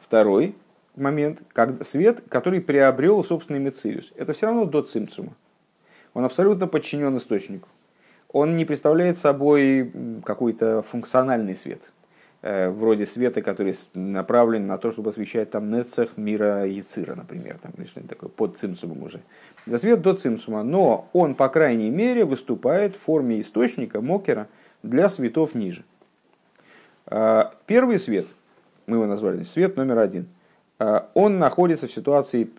Второй 0.00 0.54
момент– 0.96 1.42
как 1.52 1.84
свет, 1.84 2.22
который 2.30 2.62
приобрел 2.62 3.22
собственный 3.22 3.60
мециус. 3.60 4.14
Это 4.16 4.32
все 4.32 4.46
равно 4.46 4.64
до 4.64 4.80
цимцума. 4.80 5.34
Он 6.14 6.24
абсолютно 6.24 6.66
подчинен 6.66 7.14
источнику 7.18 7.68
он 8.34 8.56
не 8.56 8.64
представляет 8.64 9.16
собой 9.16 9.92
какой-то 10.24 10.82
функциональный 10.82 11.54
свет, 11.54 11.92
э, 12.42 12.68
вроде 12.68 13.06
света, 13.06 13.42
который 13.42 13.76
направлен 13.94 14.66
на 14.66 14.76
то, 14.76 14.90
чтобы 14.90 15.10
освещать 15.10 15.52
там 15.52 15.70
нецех 15.70 16.16
мира 16.16 16.66
Яцира, 16.66 17.14
например, 17.14 17.58
там, 17.62 17.70
или 17.78 17.86
что-нибудь 17.86 18.10
такое, 18.10 18.28
под 18.28 18.58
цимсумом 18.58 19.04
уже. 19.04 19.20
Это 19.66 19.78
свет 19.78 20.02
до 20.02 20.14
цимсума, 20.14 20.64
но 20.64 21.08
он, 21.12 21.36
по 21.36 21.48
крайней 21.48 21.90
мере, 21.90 22.24
выступает 22.24 22.96
в 22.96 23.00
форме 23.00 23.40
источника, 23.40 24.00
мокера, 24.00 24.48
для 24.82 25.08
светов 25.08 25.54
ниже. 25.54 25.84
А, 27.06 27.54
первый 27.66 28.00
свет, 28.00 28.26
мы 28.88 28.96
его 28.96 29.06
назвали 29.06 29.44
свет 29.44 29.76
номер 29.76 30.00
один, 30.00 30.26
а, 30.80 31.08
он 31.14 31.38
находится 31.38 31.86
в 31.86 31.92
ситуации 31.92 32.50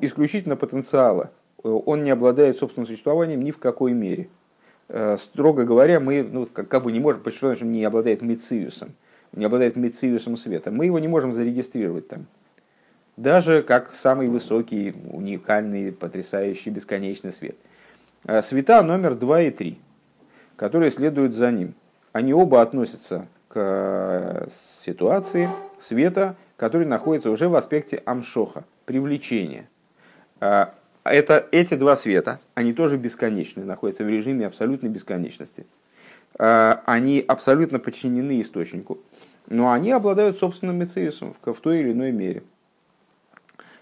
исключительно 0.00 0.56
потенциала, 0.56 1.30
он 1.62 2.02
не 2.02 2.10
обладает 2.10 2.56
собственным 2.56 2.88
существованием 2.88 3.40
ни 3.44 3.52
в 3.52 3.58
какой 3.58 3.92
мере– 3.92 4.28
Э, 4.41 4.41
строго 5.18 5.64
говоря, 5.64 6.00
мы 6.00 6.22
ну, 6.22 6.46
как, 6.46 6.68
как 6.68 6.84
бы 6.84 6.92
не 6.92 7.00
можем, 7.00 7.22
почему 7.22 7.50
он 7.50 7.72
не 7.72 7.84
обладает 7.84 8.20
мециусом, 8.22 8.90
не 9.32 9.44
обладает 9.44 9.76
мециусом 9.76 10.36
света. 10.36 10.70
Мы 10.70 10.86
его 10.86 10.98
не 10.98 11.08
можем 11.08 11.32
зарегистрировать 11.32 12.08
там. 12.08 12.26
даже 13.16 13.62
как 13.62 13.94
самый 13.94 14.28
высокий, 14.28 14.94
уникальный, 15.10 15.92
потрясающий, 15.92 16.70
бесконечный 16.70 17.32
свет. 17.32 17.56
А 18.24 18.42
света 18.42 18.82
номер 18.82 19.14
2 19.14 19.40
и 19.42 19.50
3, 19.50 19.78
которые 20.56 20.90
следуют 20.90 21.34
за 21.34 21.50
ним, 21.50 21.74
они 22.12 22.34
оба 22.34 22.60
относятся 22.60 23.26
к 23.48 23.54
э, 23.54 24.48
ситуации 24.84 25.48
света, 25.80 26.36
который 26.56 26.86
находится 26.86 27.30
уже 27.30 27.48
в 27.48 27.54
аспекте 27.56 28.02
амшоха, 28.04 28.64
привлечения. 28.84 29.68
Это, 31.04 31.48
эти 31.50 31.74
два 31.74 31.96
света, 31.96 32.40
они 32.54 32.72
тоже 32.72 32.96
бесконечны, 32.96 33.64
находятся 33.64 34.04
в 34.04 34.08
режиме 34.08 34.46
абсолютной 34.46 34.88
бесконечности. 34.88 35.66
А, 36.38 36.82
они 36.86 37.24
абсолютно 37.26 37.78
подчинены 37.78 38.40
источнику, 38.40 39.00
но 39.48 39.72
они 39.72 39.90
обладают 39.90 40.38
собственным 40.38 40.76
мецеюсом 40.78 41.34
в 41.44 41.60
той 41.60 41.80
или 41.80 41.92
иной 41.92 42.12
мере. 42.12 42.44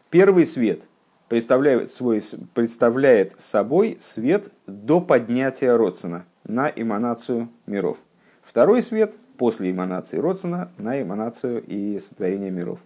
Первый 0.08 0.46
свет 0.46 0.82
представляет, 1.28 1.92
свой, 1.92 2.22
представляет 2.54 3.38
собой 3.40 3.98
свет 4.00 4.50
до 4.66 5.00
поднятия 5.00 5.76
Родсона 5.76 6.24
на 6.44 6.68
эманацию 6.68 7.48
миров. 7.66 7.98
Второй 8.42 8.82
свет 8.82 9.14
после 9.36 9.70
эманации 9.70 10.18
Родсона 10.18 10.72
на 10.78 11.00
эманацию 11.00 11.62
и 11.64 11.98
сотворение 12.00 12.50
миров. 12.50 12.80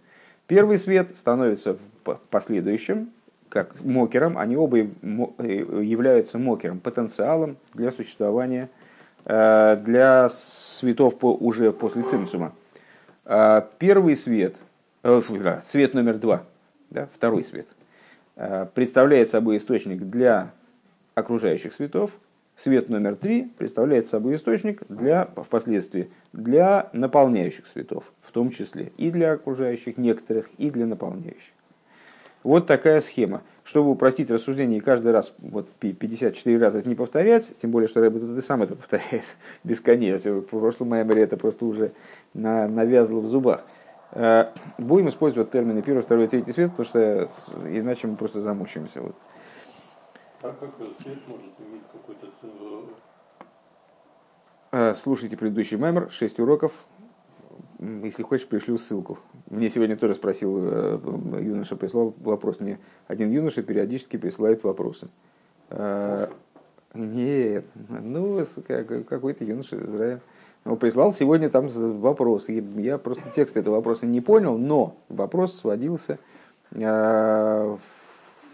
Первый 0.47 0.79
свет 0.79 1.11
становится 1.17 1.79
последующим, 2.31 3.11
как 3.55 3.81
мокером, 3.85 4.37
они 4.37 4.57
оба 4.57 4.79
э, 4.79 4.87
являются 5.01 6.39
мокером, 6.39 6.81
потенциалом 6.81 7.57
для 7.73 7.93
существования 7.93 8.69
э, 9.25 9.77
для 9.77 10.29
светов 10.29 11.15
уже 11.21 11.73
после 11.73 12.03
цимсума. 12.03 12.53
Э, 13.25 13.63
первый 13.79 14.17
свет, 14.17 14.57
свет 15.67 15.95
номер 15.95 16.19
два, 16.19 16.43
да, 16.91 17.09
второй 17.15 17.45
свет, 17.45 17.69
представляет 18.75 19.31
собой 19.31 19.59
источник 19.59 20.03
для 20.03 20.51
окружающих 21.15 21.73
светов, 21.75 22.11
свет 22.57 22.89
номер 22.89 23.15
три 23.15 23.45
представляет 23.57 24.09
собой 24.09 24.35
источник 24.35 24.83
для, 24.89 25.27
впоследствии 25.27 26.11
для 26.33 26.91
наполняющих 26.93 27.69
светов, 27.69 28.13
в 28.21 28.33
том 28.33 28.51
числе 28.51 28.91
и 28.97 29.13
для 29.13 29.35
окружающих 29.35 29.97
некоторых, 29.97 30.51
и 30.59 30.71
для 30.71 30.87
наполняющих. 30.87 31.53
Вот 32.45 32.67
такая 32.67 33.01
схема. 33.01 33.43
Чтобы 33.65 33.91
упростить 33.91 34.31
рассуждение 34.31 34.79
и 34.79 34.83
каждый 34.83 35.11
раз 35.11 35.33
вот 35.39 35.71
54 35.71 36.59
раза 36.59 36.79
это 36.81 36.89
не 36.89 36.95
повторять, 36.95 37.57
тем 37.57 37.71
более, 37.71 37.89
что 37.89 38.03
Рэбби 38.03 38.19
тут 38.19 38.37
и 38.37 38.43
сам 38.43 38.63
это 38.63 38.77
повторяет 38.77 39.25
бесконечно. 39.65 40.33
В 40.33 40.43
прошлом 40.43 40.91
меморе 40.91 41.23
это 41.23 41.39
просто 41.39 41.65
уже 41.65 41.93
на, 42.35 42.69
навязло 42.69 43.21
в 43.21 43.27
зубах. 43.27 43.65
Э, 44.13 44.49
будем 44.77 45.09
использовать 45.09 45.51
термины 45.51 45.81
первый, 45.81 46.03
второй, 46.03 46.29
третий 46.29 46.53
свет, 46.53 46.71
потому 46.73 46.87
что 46.87 47.31
иначе 47.67 48.07
мы 48.07 48.17
просто 48.17 48.43
замучаемся. 48.43 49.01
Вот. 49.01 49.17
А 50.43 50.53
как 50.53 50.71
свет 51.01 51.27
может 51.27 51.53
иметь 51.59 51.83
какой-то 51.91 52.27
э, 54.73 54.95
Слушайте 55.03 55.39
предыдущий 55.39 55.79
мемор, 55.79 56.11
6 56.11 56.39
уроков, 56.39 56.73
если 57.81 58.23
хочешь, 58.23 58.47
пришлю 58.47 58.79
ссылку. 58.79 59.19
Мне 59.51 59.71
сегодня 59.71 59.97
тоже 59.97 60.15
спросил, 60.15 60.59
э, 60.61 60.99
юноша 61.41 61.77
прислал 61.77 62.15
вопрос. 62.21 62.61
Мне 62.61 62.79
один 63.07 63.31
юноша 63.31 63.63
периодически 63.63 64.17
присылает 64.17 64.65
вопросы. 64.65 65.09
А, 65.71 66.31
нет, 66.95 67.65
ну, 67.75 68.45
какой-то 69.09 69.45
юноша 69.45 69.77
из 69.77 69.83
Израиля. 69.83 70.21
Он 70.65 70.77
прислал 70.77 71.13
сегодня 71.13 71.51
там 71.51 71.69
вопрос. 71.69 72.49
Я 72.49 72.99
просто 72.99 73.25
текст 73.35 73.57
этого 73.57 73.77
вопроса 73.77 74.07
не 74.07 74.21
понял, 74.21 74.57
но 74.57 74.97
вопрос 75.09 75.59
сводился 75.59 76.19
а, 76.73 77.79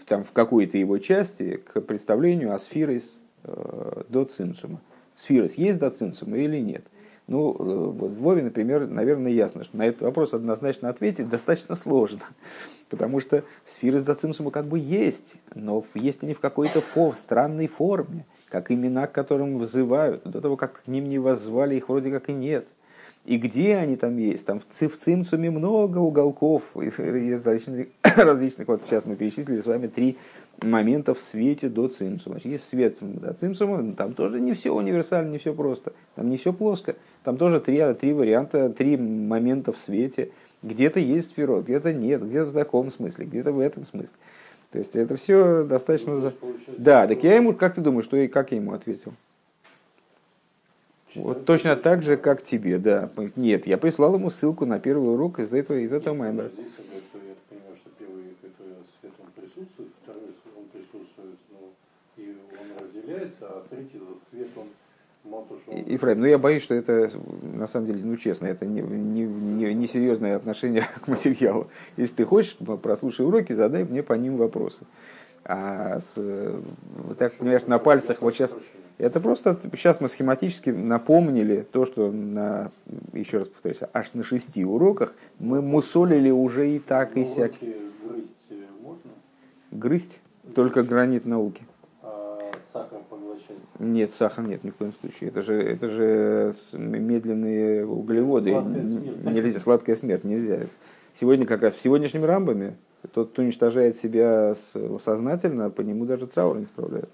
там, 0.06 0.24
в 0.24 0.32
какой-то 0.32 0.76
его 0.76 0.98
части 0.98 1.56
к 1.56 1.80
представлению 1.80 2.52
о 2.52 2.58
сфирис 2.58 3.16
э, 3.44 4.02
до 4.08 4.24
цинцума. 4.24 4.80
Сфирис 5.14 5.54
есть 5.54 5.78
до 5.78 5.90
цинцума 5.90 6.36
или 6.36 6.58
нет? 6.58 6.84
Ну, 7.30 7.54
э, 7.56 7.62
вот 7.62 8.16
Вове, 8.16 8.42
например, 8.42 8.88
наверное, 8.88 9.30
ясно, 9.30 9.62
что 9.62 9.76
на 9.76 9.86
этот 9.86 10.02
вопрос 10.02 10.34
однозначно 10.34 10.88
ответить 10.88 11.28
достаточно 11.28 11.76
сложно. 11.76 12.22
Потому 12.90 13.20
что 13.20 13.44
сферы 13.64 14.00
с 14.00 14.02
доцимсума 14.02 14.50
как 14.50 14.66
бы 14.66 14.80
есть, 14.80 15.36
но 15.54 15.84
есть 15.94 16.24
они 16.24 16.34
в 16.34 16.40
какой-то 16.40 16.80
фо, 16.80 17.12
странной 17.12 17.68
форме, 17.68 18.26
как 18.48 18.72
имена, 18.72 19.06
к 19.06 19.12
которым 19.12 19.58
вызывают. 19.58 20.24
До 20.24 20.40
того, 20.40 20.56
как 20.56 20.82
к 20.82 20.88
ним 20.88 21.08
не 21.08 21.20
воззвали, 21.20 21.76
их 21.76 21.88
вроде 21.88 22.10
как 22.10 22.28
и 22.30 22.32
нет. 22.32 22.66
И 23.24 23.36
где 23.36 23.76
они 23.76 23.94
там 23.94 24.16
есть? 24.16 24.44
Там 24.46 24.58
в 24.58 24.96
цимсуме 24.96 25.52
много 25.52 25.98
уголков 25.98 26.64
различных, 26.74 27.86
различных. 28.16 28.68
Вот 28.68 28.82
сейчас 28.86 29.04
мы 29.04 29.16
перечислили 29.16 29.60
с 29.60 29.66
вами 29.66 29.86
три 29.86 30.18
момента 30.62 31.14
в 31.14 31.18
свете 31.18 31.68
до 31.68 31.88
цимсума. 31.88 32.38
Есть 32.44 32.68
свет 32.68 32.98
до 33.00 33.32
цимсума, 33.34 33.94
там 33.94 34.14
тоже 34.14 34.40
не 34.40 34.54
все 34.54 34.72
универсально, 34.72 35.30
не 35.30 35.38
все 35.38 35.54
просто. 35.54 35.92
Там 36.14 36.30
не 36.30 36.36
все 36.36 36.52
плоско. 36.52 36.96
Там 37.24 37.36
тоже 37.36 37.60
три, 37.60 37.82
три 37.94 38.12
варианта, 38.12 38.70
три 38.70 38.96
момента 38.96 39.72
в 39.72 39.78
свете. 39.78 40.30
Где-то 40.62 41.00
есть 41.00 41.30
сферот, 41.30 41.64
где-то 41.64 41.92
нет, 41.92 42.22
где-то 42.22 42.50
в 42.50 42.52
таком 42.52 42.90
смысле, 42.90 43.24
где-то 43.24 43.52
в 43.52 43.60
этом 43.60 43.86
смысле. 43.86 44.16
То 44.72 44.78
есть 44.78 44.94
это 44.94 45.16
все 45.16 45.64
достаточно... 45.64 46.16
Ну, 46.16 46.32
да, 46.78 47.06
так 47.06 47.24
я 47.24 47.34
ему, 47.34 47.54
как 47.54 47.74
ты 47.74 47.80
думаешь, 47.80 48.04
что 48.04 48.16
и 48.16 48.28
как 48.28 48.52
я 48.52 48.58
ему 48.58 48.72
ответил? 48.72 49.12
Вот 51.14 51.44
точно 51.44 51.74
так 51.74 52.02
же, 52.02 52.16
как 52.16 52.44
тебе, 52.44 52.78
да. 52.78 53.10
Нет, 53.34 53.66
я 53.66 53.78
прислал 53.78 54.14
ему 54.14 54.30
ссылку 54.30 54.64
на 54.66 54.78
первый 54.78 55.12
урок 55.12 55.40
из 55.40 55.52
этого, 55.52 55.78
из 55.78 55.92
этого 55.92 56.14
мемора. 56.14 56.50
Здесь 56.50 56.68
я 56.78 56.84
понимаю, 57.48 57.76
что 57.80 57.90
первый 57.98 58.36
это 58.42 58.62
свет 59.00 59.12
он 59.18 59.26
присутствует, 59.34 59.90
второй 60.04 60.22
он 60.56 60.64
присутствует, 60.72 61.38
но 61.50 61.72
и 62.16 62.32
разделяется, 63.30 63.46
а 63.46 63.64
третий 63.68 64.00
свет 64.30 64.48
он 64.56 64.66
Ефраим, 65.86 66.20
ну 66.20 66.26
я 66.26 66.38
боюсь, 66.38 66.62
что 66.62 66.74
это, 66.74 67.12
на 67.42 67.66
самом 67.66 67.88
деле, 67.88 68.00
ну 68.02 68.16
честно, 68.16 68.46
это 68.46 68.64
не, 68.64 68.80
не, 68.80 69.26
не, 69.26 69.74
не 69.74 69.86
серьезное 69.86 70.34
отношение 70.34 70.86
к 71.04 71.08
материалу. 71.08 71.68
Если 71.98 72.14
ты 72.14 72.24
хочешь, 72.24 72.56
прослушай 72.82 73.26
уроки, 73.26 73.52
задай 73.52 73.84
мне 73.84 74.02
по 74.02 74.14
ним 74.14 74.38
вопросы. 74.38 74.86
А 75.44 76.00
с, 76.00 76.14
вот 76.16 77.18
так, 77.18 77.34
понимаешь, 77.34 77.66
на 77.66 77.78
пальцах 77.78 78.22
вот 78.22 78.34
сейчас... 78.34 78.56
Это 78.96 79.20
просто 79.20 79.58
сейчас 79.72 80.00
мы 80.00 80.08
схематически 80.08 80.70
напомнили 80.70 81.66
то, 81.70 81.84
что 81.84 82.10
на, 82.10 82.70
еще 83.12 83.38
раз 83.38 83.48
повторюсь, 83.48 83.80
аж 83.92 84.14
на 84.14 84.22
шести 84.22 84.64
уроках 84.64 85.12
мы 85.38 85.60
мусолили 85.60 86.30
уже 86.30 86.70
и 86.70 86.78
так, 86.78 87.16
и 87.16 87.24
сяк. 87.24 87.52
Грызть 87.60 88.30
можно? 88.80 89.10
Грызть? 89.70 90.20
Только 90.54 90.82
гранит 90.82 91.26
науки. 91.26 91.62
Нет, 93.78 94.12
сахар 94.12 94.46
нет 94.46 94.64
ни 94.64 94.70
в 94.70 94.76
коем 94.76 94.92
случае. 95.00 95.30
Это 95.30 95.42
же, 95.42 95.54
это 95.54 95.88
же 95.88 96.54
медленные 96.72 97.86
углеводы. 97.86 98.50
Сладкая 98.50 98.86
смерть. 98.86 99.24
Нельзя, 99.24 99.58
сладкая 99.58 99.96
смерть 99.96 100.24
нельзя. 100.24 100.60
Сегодня 101.14 101.46
как 101.46 101.62
раз 101.62 101.74
в 101.74 101.82
сегодняшнем 101.82 102.24
рамбаме 102.24 102.76
тот, 103.12 103.30
кто 103.30 103.42
уничтожает 103.42 103.96
себя 103.96 104.54
сознательно, 105.00 105.70
по 105.70 105.80
нему 105.80 106.04
даже 106.04 106.26
траур 106.26 106.58
не 106.58 106.66
справляют. 106.66 107.10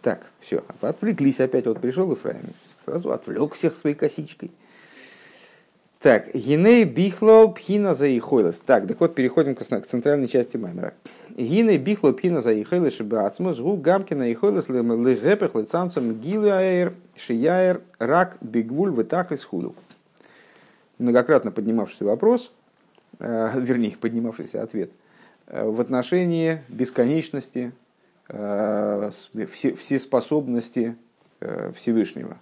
Так, 0.00 0.26
все, 0.40 0.64
отвлеклись 0.80 1.40
опять. 1.40 1.66
Вот 1.66 1.80
пришел 1.80 2.12
Ифраим, 2.12 2.54
сразу 2.84 3.12
отвлек 3.12 3.54
всех 3.54 3.74
своей 3.74 3.96
косичкой. 3.96 4.50
Так, 6.04 6.34
Гиней 6.34 6.84
бихло 6.84 7.48
пхина 7.48 7.94
за 7.94 8.14
ихойлес. 8.14 8.58
Так, 8.58 8.86
так 8.86 9.00
вот, 9.00 9.14
переходим 9.14 9.54
к, 9.54 9.64
к 9.64 9.86
центральной 9.86 10.28
части 10.28 10.58
Маймера. 10.58 10.92
Гиней 11.30 11.78
бихло 11.78 12.12
пхина 12.12 12.42
за 12.42 12.52
ихойлес 12.60 12.96
шибацмус 12.96 13.58
гу 13.58 13.74
гамкина 13.78 14.30
ихойлес 14.30 14.68
легепех 14.68 15.54
лицанцам 15.54 16.20
гилуаэр 16.20 16.92
шияэр 17.16 17.80
рак 17.98 18.36
бигвуль 18.42 18.90
вытахлис 18.90 19.44
худу. 19.44 19.74
Многократно 20.98 21.50
поднимавшийся 21.50 22.04
вопрос, 22.04 22.52
э, 23.18 23.52
вернее, 23.54 23.96
поднимавшийся 23.98 24.62
ответ, 24.62 24.90
э, 25.46 25.66
в 25.66 25.80
отношении 25.80 26.58
бесконечности, 26.68 27.72
э, 28.28 29.10
все, 29.50 29.74
все 29.74 29.98
способности 29.98 30.96
э, 31.40 31.72
Всевышнего. 31.74 32.36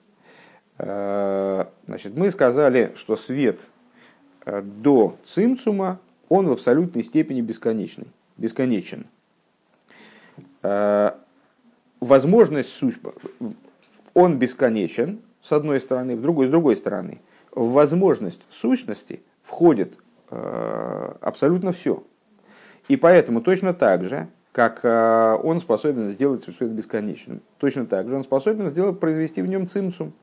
Э, 0.78 1.66
значит, 1.86 2.16
мы 2.16 2.30
сказали, 2.30 2.92
что 2.96 3.16
свет 3.16 3.60
э, 4.44 4.62
до 4.62 5.16
цимцума, 5.26 6.00
он 6.28 6.46
в 6.46 6.52
абсолютной 6.52 7.04
степени 7.04 7.40
бесконечный, 7.40 8.08
бесконечен. 8.36 9.06
Э, 10.62 11.12
возможность 12.00 12.70
суть, 12.70 12.98
он 14.14 14.38
бесконечен, 14.38 15.20
с 15.40 15.52
одной 15.52 15.80
стороны, 15.80 16.16
в 16.16 16.22
другой, 16.22 16.46
с 16.48 16.50
другой 16.50 16.76
стороны. 16.76 17.20
В 17.50 17.72
возможность 17.72 18.40
сущности 18.50 19.22
входит 19.42 19.98
абсолютно 20.30 21.72
все. 21.72 22.02
И 22.88 22.96
поэтому 22.96 23.42
точно 23.42 23.74
так 23.74 24.04
же, 24.04 24.28
как 24.52 24.82
он 25.44 25.60
способен 25.60 26.10
сделать 26.12 26.48
это 26.48 26.64
бесконечным, 26.64 27.42
точно 27.58 27.84
так 27.84 28.08
же 28.08 28.16
он 28.16 28.24
способен 28.24 28.70
сделать, 28.70 28.98
произвести 28.98 29.42
в 29.42 29.46
нем 29.46 29.68
цимцум– 29.68 30.14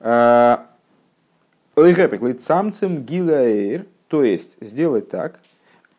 Лейхепик, 0.00 2.22
лейцамцем 2.22 3.04
гилаэйр, 3.04 3.86
То 4.08 4.24
есть 4.24 4.56
сделать 4.60 5.08
так, 5.08 5.40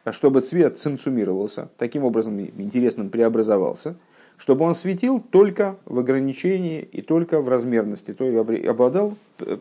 чтобы 0.09 0.41
цвет 0.41 0.79
цинцумировался, 0.79 1.69
таким 1.77 2.03
образом 2.03 2.39
интересным 2.39 3.09
преобразовался, 3.09 3.95
чтобы 4.37 4.65
он 4.65 4.75
светил 4.75 5.19
только 5.19 5.75
в 5.85 5.99
ограничении 5.99 6.81
и 6.81 7.01
только 7.01 7.41
в 7.41 7.49
размерности, 7.49 8.13
то 8.13 8.25
есть 8.25 8.67
обладал, 8.67 9.13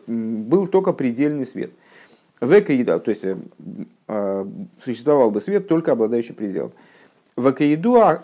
был 0.07 0.67
только 0.67 0.93
предельный 0.93 1.45
свет. 1.45 1.71
Века 2.41 2.73
еда, 2.73 2.97
то 2.97 3.11
есть 3.11 3.23
э, 3.23 4.45
существовал 4.83 5.29
бы 5.29 5.39
свет, 5.39 5.67
только 5.67 5.91
обладающий 5.91 6.33
пределом. 6.33 6.71
Векаидуа 7.37 8.23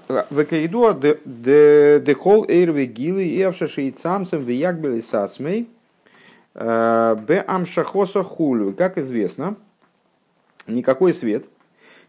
дехол 2.00 2.46
эйрве 2.50 2.86
гилы 2.88 3.26
и 3.26 3.42
авшаши 3.44 3.92
цамцем 3.92 4.44
виякбели 4.44 5.02
сацмей 5.02 5.70
э, 6.58 7.16
бе 7.28 7.44
амшахоса 7.48 8.24
хулю. 8.24 8.74
Как 8.74 8.98
известно, 8.98 9.56
никакой 10.68 11.14
свет 11.14 11.46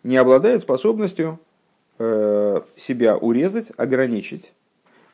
не 0.03 0.17
обладает 0.17 0.63
способностью 0.63 1.39
э, 1.99 2.61
себя 2.77 3.17
урезать, 3.17 3.71
ограничить 3.77 4.53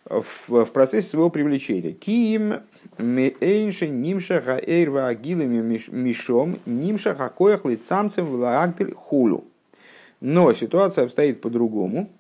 в, 0.04 0.66
процессе 0.66 1.08
своего 1.08 1.30
привлечения. 1.30 1.92
Киим 1.92 2.60
мейнши 2.98 3.88
нимша 3.88 4.40
хаэйрва 4.40 5.08
агилами 5.08 5.80
мишом 5.90 6.58
нимша 6.66 7.14
хакоях 7.14 7.64
лицамцем 7.64 8.26
влагбель 8.26 8.94
хулю. 8.94 9.44
Но 10.20 10.52
ситуация 10.52 11.04
обстоит 11.04 11.40
по-другому. 11.40 12.10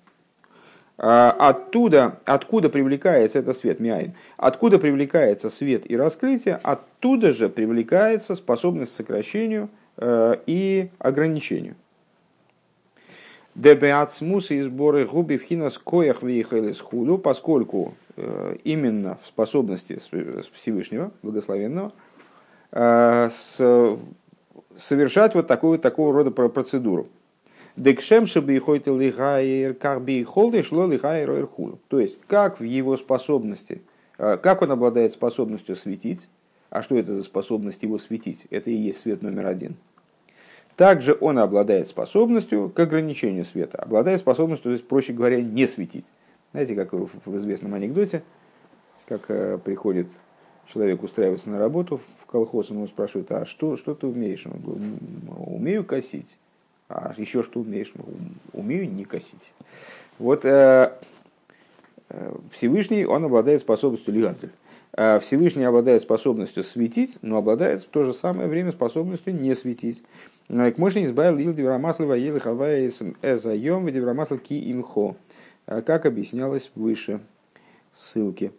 А, 0.96 1.32
оттуда, 1.32 2.20
откуда 2.24 2.68
привлекается 2.68 3.40
этот 3.40 3.56
свет, 3.56 3.80
Миаин, 3.80 4.14
откуда 4.36 4.78
привлекается 4.78 5.50
свет 5.50 5.90
и 5.90 5.96
раскрытие, 5.96 6.60
оттуда 6.62 7.32
же 7.32 7.48
привлекается 7.48 8.36
способность 8.36 8.92
к 8.92 8.96
сокращению 8.96 9.70
э, 9.96 10.36
и 10.46 10.90
ограничению. 10.98 11.74
Дебеацмус 13.56 14.52
и 14.52 14.60
сборы 14.60 15.04
губи 15.04 15.36
в 15.36 15.42
хинас 15.42 15.78
коях 15.78 16.22
с 16.22 16.80
худу, 16.80 17.18
поскольку 17.18 17.94
э, 18.16 18.56
именно 18.62 19.18
в 19.22 19.26
способности 19.26 19.98
Всевышнего, 20.52 21.10
благословенного, 21.22 21.92
э, 22.70 23.30
совершать 24.78 25.34
вот 25.34 25.48
такую, 25.48 25.80
такого 25.80 26.12
рода 26.12 26.30
процедуру. 26.30 27.08
Декшем 27.76 28.28
шабихойте 28.28 28.96
лихайр, 28.96 29.74
как 29.74 30.02
бихолды 30.02 30.62
шло 30.62 30.86
лихайр. 30.86 31.48
То 31.88 31.98
есть, 31.98 32.18
как 32.28 32.60
в 32.60 32.62
его 32.62 32.96
способности, 32.96 33.82
э, 34.16 34.36
как 34.36 34.62
он 34.62 34.70
обладает 34.70 35.12
способностью 35.12 35.74
светить, 35.74 36.28
а 36.70 36.82
что 36.82 36.96
это 36.96 37.14
за 37.14 37.24
способность 37.24 37.82
его 37.82 37.98
светить? 37.98 38.46
Это 38.50 38.70
и 38.70 38.74
есть 38.74 39.00
свет 39.00 39.22
номер 39.22 39.46
один. 39.46 39.76
Также 40.76 41.16
он 41.20 41.38
обладает 41.38 41.88
способностью 41.88 42.68
к 42.70 42.78
ограничению 42.78 43.44
света, 43.44 43.78
обладает 43.78 44.20
способностью, 44.20 44.70
то 44.70 44.72
есть, 44.72 44.86
проще 44.86 45.12
говоря, 45.12 45.40
не 45.40 45.66
светить. 45.66 46.06
Знаете, 46.52 46.76
как 46.76 46.92
в 46.92 47.36
известном 47.36 47.74
анекдоте, 47.74 48.22
как 49.06 49.22
э, 49.28 49.58
приходит 49.58 50.06
человек 50.68 51.02
устраивается 51.02 51.50
на 51.50 51.58
работу 51.58 52.00
в 52.22 52.26
колхоз, 52.26 52.70
ему 52.70 52.86
спрашивают, 52.86 53.30
а 53.32 53.44
что, 53.44 53.76
что 53.76 53.94
ты 53.94 54.06
умеешь? 54.06 54.46
Он 54.46 54.60
говорит, 54.60 55.00
умею 55.36 55.84
косить. 55.84 56.36
А 56.88 57.14
еще 57.16 57.42
что 57.42 57.60
умеешь? 57.60 57.92
Умею 58.52 58.90
не 58.92 59.04
косить. 59.04 59.52
Вот 60.18 60.44
э, 60.44 60.92
э, 62.10 62.36
Всевышний, 62.52 63.04
он 63.04 63.24
обладает 63.24 63.60
способностью 63.60 64.14
лигантель. 64.14 64.52
Э, 64.92 65.18
Всевышний 65.20 65.64
обладает 65.64 66.02
способностью 66.02 66.62
светить, 66.62 67.18
но 67.22 67.38
обладает 67.38 67.82
в 67.82 67.86
то 67.86 68.04
же 68.04 68.12
самое 68.12 68.48
время 68.48 68.72
способностью 68.72 69.34
не 69.34 69.54
светить. 69.54 70.02
К 70.48 70.74
мощи 70.76 71.04
избавил 71.04 71.38
ил 71.38 71.54
деврамаслова 71.54 72.14
ел 72.14 72.38
хавая 72.38 72.90
эзайом 73.22 73.86
в 73.86 73.90
деврамасл 73.90 74.36
ки 74.36 74.70
имхо. 74.70 75.16
Как 75.64 76.04
объяснялось 76.04 76.70
выше 76.74 77.20
ссылки. 77.94 78.52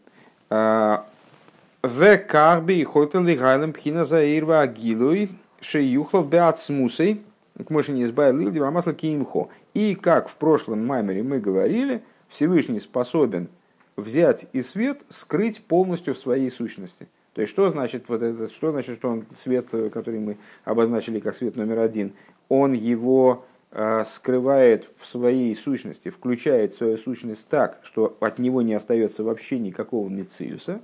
В 0.50 2.18
карби 2.28 2.84
хотел 2.84 3.22
лигайлем 3.22 3.72
пхина 3.72 4.04
заирва 4.06 4.62
агилуй 4.62 5.30
шеюхлов 5.62 6.28
беацмусей 6.28 7.22
к 7.64 7.70
мышине 7.70 8.04
избавил 8.04 8.72
масла 8.72 8.94
киимхо. 8.94 9.50
И 9.74 9.96
как 9.96 10.28
в 10.28 10.36
прошлом 10.36 10.86
маймере 10.86 11.24
мы 11.24 11.40
говорили, 11.40 12.04
Всевышний 12.28 12.80
способен 12.80 13.50
взять 13.96 14.48
и 14.52 14.62
свет 14.62 15.04
скрыть 15.10 15.64
полностью 15.64 16.16
в 16.16 16.18
своей 16.18 16.52
сущности. 16.52 17.08
То 17.34 17.42
есть, 17.42 17.52
что 17.52 17.70
значит, 17.70 18.06
вот 18.08 18.22
это, 18.22 18.48
что 18.48 18.72
значит, 18.72 18.98
что 18.98 19.10
он 19.10 19.26
свет, 19.38 19.68
который 19.70 20.20
мы 20.20 20.38
обозначили 20.64 21.20
как 21.20 21.36
свет 21.36 21.56
номер 21.56 21.80
один, 21.80 22.14
он 22.48 22.74
его 22.74 23.46
э, 23.72 24.04
скрывает 24.06 24.90
в 24.98 25.06
своей 25.06 25.54
сущности, 25.56 26.10
включает 26.10 26.76
свою 26.76 26.98
сущность 26.98 27.46
так, 27.48 27.80
что 27.84 28.18
от 28.22 28.40
него 28.40 28.62
не 28.62 28.74
остается 28.74 29.24
вообще 29.24 29.60
никакого 29.60 30.08
мециуса. 30.08 30.82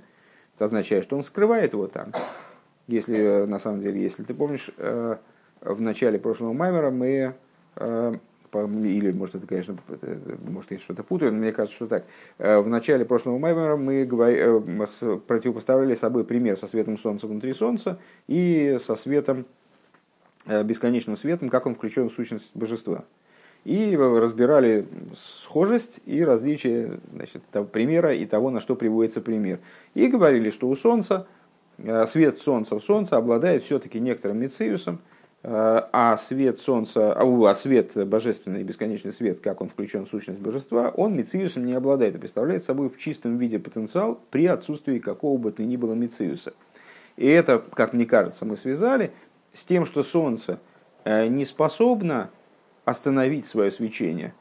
Это 0.56 0.66
означает, 0.66 1.04
что 1.04 1.16
он 1.16 1.24
скрывает 1.24 1.72
его 1.72 1.86
там. 1.86 2.12
Если, 2.86 3.16
э, 3.16 3.46
на 3.46 3.58
самом 3.58 3.80
деле, 3.80 4.02
если 4.02 4.22
ты 4.22 4.34
помнишь, 4.34 4.70
э, 4.76 5.16
в 5.64 5.80
начале 5.80 6.18
прошлого 6.18 6.52
маймера 6.52 6.90
мы, 6.90 7.34
э, 7.76 8.14
или 8.52 9.12
может 9.12 9.36
это, 9.36 9.46
конечно, 9.46 9.76
может 10.46 10.70
я 10.70 10.78
что-то 10.78 11.02
путаю, 11.02 11.32
но 11.32 11.38
мне 11.38 11.52
кажется, 11.52 11.76
что 11.76 11.86
так. 11.86 12.04
Э, 12.38 12.58
в 12.58 12.68
начале 12.68 13.04
прошлого 13.04 13.38
маймера 13.38 13.76
мы 13.76 14.02
э, 14.02 15.16
противопоставляли 15.26 15.94
собой 15.94 16.24
пример 16.24 16.56
со 16.56 16.66
светом 16.66 16.98
Солнца 16.98 17.26
внутри 17.26 17.54
Солнца 17.54 17.98
и 18.26 18.78
со 18.84 18.96
светом, 18.96 19.46
бесконечным 20.64 21.16
светом, 21.16 21.48
как 21.48 21.66
он 21.66 21.76
включен 21.76 22.10
в 22.10 22.14
сущность 22.14 22.50
божества. 22.54 23.04
И 23.64 23.96
разбирали 23.96 24.88
схожесть 25.44 26.00
и 26.04 26.24
различие 26.24 26.98
значит, 27.12 27.44
того 27.52 27.64
примера 27.64 28.12
и 28.12 28.26
того, 28.26 28.50
на 28.50 28.60
что 28.60 28.74
приводится 28.74 29.20
пример. 29.20 29.60
И 29.94 30.08
говорили, 30.08 30.50
что 30.50 30.68
у 30.68 30.74
Солнца, 30.74 31.28
свет 32.06 32.40
Солнца 32.40 32.80
в 32.80 32.82
Солнце 32.82 33.16
обладает 33.16 33.62
все-таки 33.62 34.00
некоторым 34.00 34.40
мециусом, 34.40 34.98
а 35.44 36.16
свет 36.18 36.60
солнца, 36.60 37.12
а, 37.12 37.50
а 37.50 37.54
свет 37.56 38.06
божественный, 38.06 38.62
бесконечный 38.62 39.12
свет, 39.12 39.40
как 39.40 39.60
он 39.60 39.68
включен 39.68 40.06
в 40.06 40.08
сущность 40.08 40.38
божества, 40.38 40.90
он 40.96 41.16
мициусом 41.16 41.66
не 41.66 41.72
обладает, 41.72 42.14
а 42.14 42.18
представляет 42.18 42.62
собой 42.62 42.88
в 42.88 42.98
чистом 42.98 43.38
виде 43.38 43.58
потенциал 43.58 44.20
при 44.30 44.46
отсутствии 44.46 45.00
какого 45.00 45.38
бы 45.38 45.50
то 45.50 45.64
ни 45.64 45.76
было 45.76 45.94
мициуса. 45.94 46.54
И 47.16 47.26
это, 47.26 47.58
как 47.58 47.92
мне 47.92 48.06
кажется, 48.06 48.44
мы 48.44 48.56
связали 48.56 49.10
с 49.52 49.64
тем, 49.64 49.84
что 49.84 50.04
солнце 50.04 50.60
э, 51.04 51.26
не 51.26 51.44
способно 51.44 52.30
остановить 52.84 53.46
свое 53.46 53.70
свечение. 53.70 54.34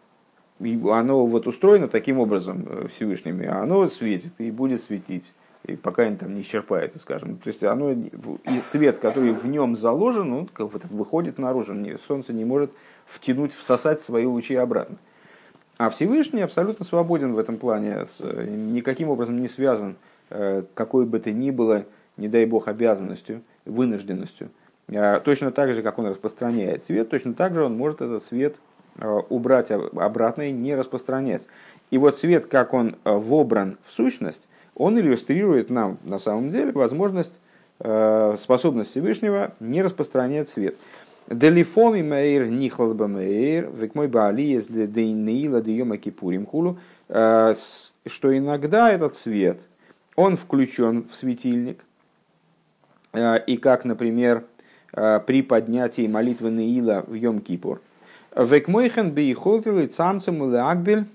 Оно 0.60 1.26
вот 1.26 1.48
устроено 1.48 1.88
таким 1.88 2.20
образом 2.20 2.66
э, 2.70 2.88
Всевышними, 2.90 3.48
оно 3.48 3.88
светит 3.90 4.34
и 4.38 4.52
будет 4.52 4.84
светить 4.84 5.34
и 5.72 5.76
пока 5.76 6.04
он 6.04 6.18
там 6.18 6.36
не 6.36 6.42
исчерпается, 6.42 7.00
скажем. 7.00 7.38
То 7.38 7.48
есть 7.48 7.64
оно, 7.64 7.92
и 7.92 8.62
свет, 8.64 9.00
который 9.00 9.32
в 9.32 9.46
нем 9.48 9.76
заложен, 9.76 10.32
он 10.34 10.50
выходит 10.90 11.38
наружу. 11.38 11.76
Солнце 12.08 12.34
не 12.34 12.46
может 12.46 12.72
втянуть, 13.06 13.54
всосать 13.54 14.02
свои 14.02 14.26
лучи 14.26 14.56
обратно. 14.56 14.98
А 15.78 15.90
Всевышний 15.90 16.42
абсолютно 16.42 16.86
свободен 16.86 17.34
в 17.34 17.40
этом 17.40 17.58
плане, 17.58 18.06
никаким 18.20 19.10
образом 19.10 19.42
не 19.42 19.48
связан 19.48 19.96
э, 20.30 20.64
какой 20.76 21.06
бы 21.06 21.20
то 21.20 21.32
ни 21.32 21.50
было, 21.50 21.86
не 22.18 22.28
дай 22.28 22.46
бог, 22.46 22.68
обязанностью, 22.68 23.42
вынужденностью. 23.66 24.50
А 24.94 25.20
точно 25.22 25.52
так 25.52 25.74
же, 25.74 25.82
как 25.82 25.98
он 25.98 26.08
распространяет 26.08 26.84
свет, 26.84 27.10
точно 27.10 27.34
так 27.34 27.56
же 27.56 27.64
он 27.64 27.76
может 27.76 28.02
этот 28.02 28.24
свет 28.26 28.56
э, 28.98 29.22
убрать 29.30 29.72
обратно 29.72 30.50
и 30.50 30.52
не 30.52 30.76
распространять. 30.76 31.48
И 31.90 31.98
вот 31.98 32.18
свет, 32.18 32.46
как 32.46 32.74
он 32.74 32.96
э, 33.04 33.12
вобран 33.12 33.78
в 33.84 33.92
сущность, 33.92 34.48
он 34.76 35.00
иллюстрирует 35.00 35.70
нам 35.70 35.98
на 36.04 36.20
самом 36.20 36.52
деле 36.52 36.72
возможность, 36.72 37.40
э, 37.80 38.36
способность 38.40 38.92
Всевышнего 38.92 39.54
не 39.60 39.82
распространять 39.82 40.50
свет. 40.50 40.76
Делифоми 41.28 42.02
мейр 42.02 42.48
нихлалба 42.48 43.08
мейр, 43.08 43.70
век 43.72 43.96
мой 43.96 44.08
баали 44.08 44.58
из 44.58 44.68
дейнеила 44.68 45.62
дейома 45.62 45.98
кипурим 45.98 46.46
хулу, 46.46 46.80
э, 47.10 47.56
что 48.06 48.38
иногда 48.38 48.92
этот 48.92 49.16
свет, 49.16 49.60
он 50.16 50.36
включен 50.36 51.08
в 51.12 51.16
светильник, 51.16 51.84
э, 53.14 53.40
и 53.46 53.58
как, 53.58 53.86
например, 53.86 54.46
при 54.94 55.42
поднятии 55.42 56.06
молитвы 56.06 56.52
Неила 56.52 57.06
в 57.08 57.14
Йом-Кипур. 57.14 57.80
Век 58.36 58.68
мойхен 58.68 59.12
бейхолтил 59.12 59.88
цамцем 59.88 60.52
леакбель, 60.52 61.06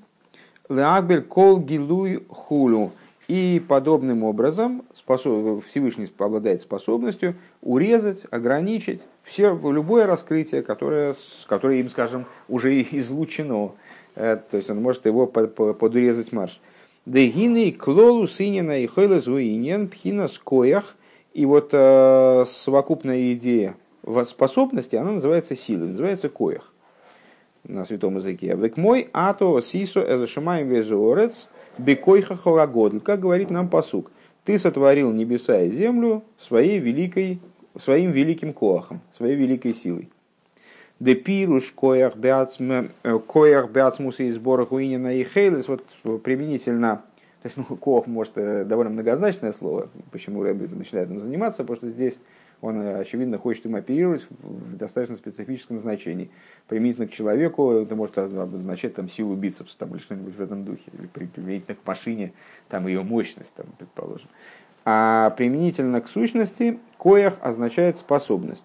леакбель 0.71 1.21
кол 1.23 1.59
гилуй 1.61 2.25
хулу. 2.29 2.93
И 3.29 3.61
подобным 3.67 4.23
образом 4.23 4.85
Всевышний 4.95 6.09
обладает 6.19 6.63
способностью 6.63 7.35
урезать, 7.61 8.25
ограничить 8.31 9.01
все, 9.25 9.53
любое 9.57 10.07
раскрытие, 10.07 10.63
которое, 10.63 11.17
которое 11.49 11.81
им, 11.81 11.91
скажем, 11.91 12.27
уже 12.49 12.81
излучено. 12.83 13.73
Э, 14.15 14.39
то 14.51 14.57
есть 14.57 14.71
он 14.71 14.81
может 14.81 15.07
его 15.07 15.27
подурезать 15.27 16.31
марш. 16.31 16.61
Дегины 17.05 17.73
клолу 17.73 18.29
синина 18.29 18.81
и 18.81 18.87
хойла 18.87 19.21
зуинен 19.21 19.89
пхина 19.89 20.29
скоях. 20.29 20.95
И 21.35 21.45
вот 21.45 21.71
э, 21.73 22.45
совокупная 22.49 23.33
идея 23.35 23.77
способности, 24.25 24.97
она 24.97 25.13
называется 25.13 25.57
силой, 25.57 25.89
называется 25.89 26.29
коях 26.29 26.73
на 27.65 27.85
святом 27.85 28.17
языке. 28.17 28.55
Век 28.57 28.77
мой 28.77 29.09
ато 29.13 29.61
сисо 29.61 30.01
элшамаем 30.01 30.69
везуорец 30.69 31.49
бекойха 31.79 32.37
хорагодль. 32.37 33.01
Как 33.01 33.21
говорит 33.21 33.51
нам 33.51 33.69
посук. 33.69 34.11
Ты 34.45 34.59
сотворил 34.59 35.13
небеса 35.13 35.63
и 35.63 35.71
землю 35.71 36.23
своей 36.39 36.79
великой, 36.79 37.41
своим 37.79 38.13
великим 38.13 38.53
коахом, 38.53 39.01
своей 39.13 39.37
великой 39.37 39.75
силой. 39.75 40.09
Де 41.01 41.15
пируш 41.15 41.73
коях 41.73 42.17
бяцмуса 42.17 44.23
и 44.23 44.31
сбора 44.31 44.65
хуинина 44.65 45.15
и 45.15 45.25
хейлес. 45.25 45.69
Вот 45.69 45.85
применительно 46.23 47.03
то 47.47 47.49
есть, 47.49 47.71
ну, 47.71 47.77
коах 47.77 48.09
может 48.09 48.33
э, 48.37 48.65
довольно 48.65 48.91
многозначное 48.91 49.53
слово, 49.53 49.89
почему 50.11 50.43
Рэбби 50.43 50.67
начинает 50.75 51.09
этим 51.09 51.21
заниматься, 51.21 51.63
потому 51.63 51.77
что 51.77 51.91
здесь 51.91 52.19
он, 52.67 52.83
э, 52.83 52.99
очевидно, 52.99 53.39
хочет 53.39 53.67
им 53.67 53.77
оперировать 53.77 54.27
в 54.41 54.77
достаточно 54.77 55.17
специфическом 55.17 55.81
значении. 55.81 56.31
Применительно 56.67 57.07
к 57.07 57.13
человеку 57.13 57.73
это 57.73 57.95
может 57.95 58.19
означать 58.19 58.95
там, 58.95 59.09
силу 59.09 59.35
бицепса 59.37 59.79
там, 59.79 59.93
или 59.93 59.99
что-нибудь 59.99 60.35
в 60.35 60.41
этом 60.41 60.65
духе, 60.65 60.83
или 60.93 61.07
применительно 61.07 61.77
к 61.77 61.87
машине, 61.87 62.33
там, 62.69 62.87
ее 62.87 63.03
мощность, 63.03 63.55
там, 63.55 63.67
предположим. 63.79 64.29
А 64.85 65.31
применительно 65.31 66.01
к 66.01 66.09
сущности, 66.09 66.79
коях 66.99 67.35
означает 67.41 67.99
способность. 67.99 68.65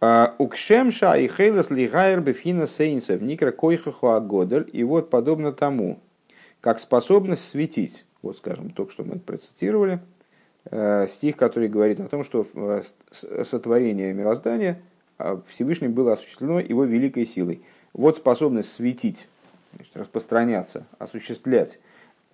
А, 0.00 0.34
Укшемша 0.38 1.14
и 1.14 1.28
хейлес 1.28 1.70
лигайр 1.70 2.20
бифхина 2.20 2.66
сейнсов 2.66 3.22
никра 3.22 3.52
койхаху 3.52 4.08
агодель. 4.08 4.68
И 4.72 4.84
вот 4.84 5.08
подобно 5.08 5.52
тому, 5.52 6.00
как 6.60 6.78
способность 6.78 7.48
светить. 7.48 8.04
Вот, 8.20 8.36
скажем, 8.36 8.70
только 8.70 8.92
что 8.92 9.04
мы 9.04 9.18
процитировали– 9.18 10.00
стих, 11.08 11.36
который 11.36 11.68
говорит 11.68 12.00
о 12.00 12.08
том, 12.08 12.24
что 12.24 12.46
э, 12.54 12.82
сотворение 13.44 14.12
мироздания 14.12 14.80
а, 15.18 15.40
Всевышним 15.48 15.92
было 15.92 16.14
осуществлено 16.14 16.60
его 16.60 16.84
великой 16.84 17.26
силой. 17.26 17.62
Вот 17.92 18.18
способность 18.18 18.72
светить, 18.72 19.28
значит, 19.74 19.96
распространяться, 19.96 20.86
осуществлять, 20.98 21.78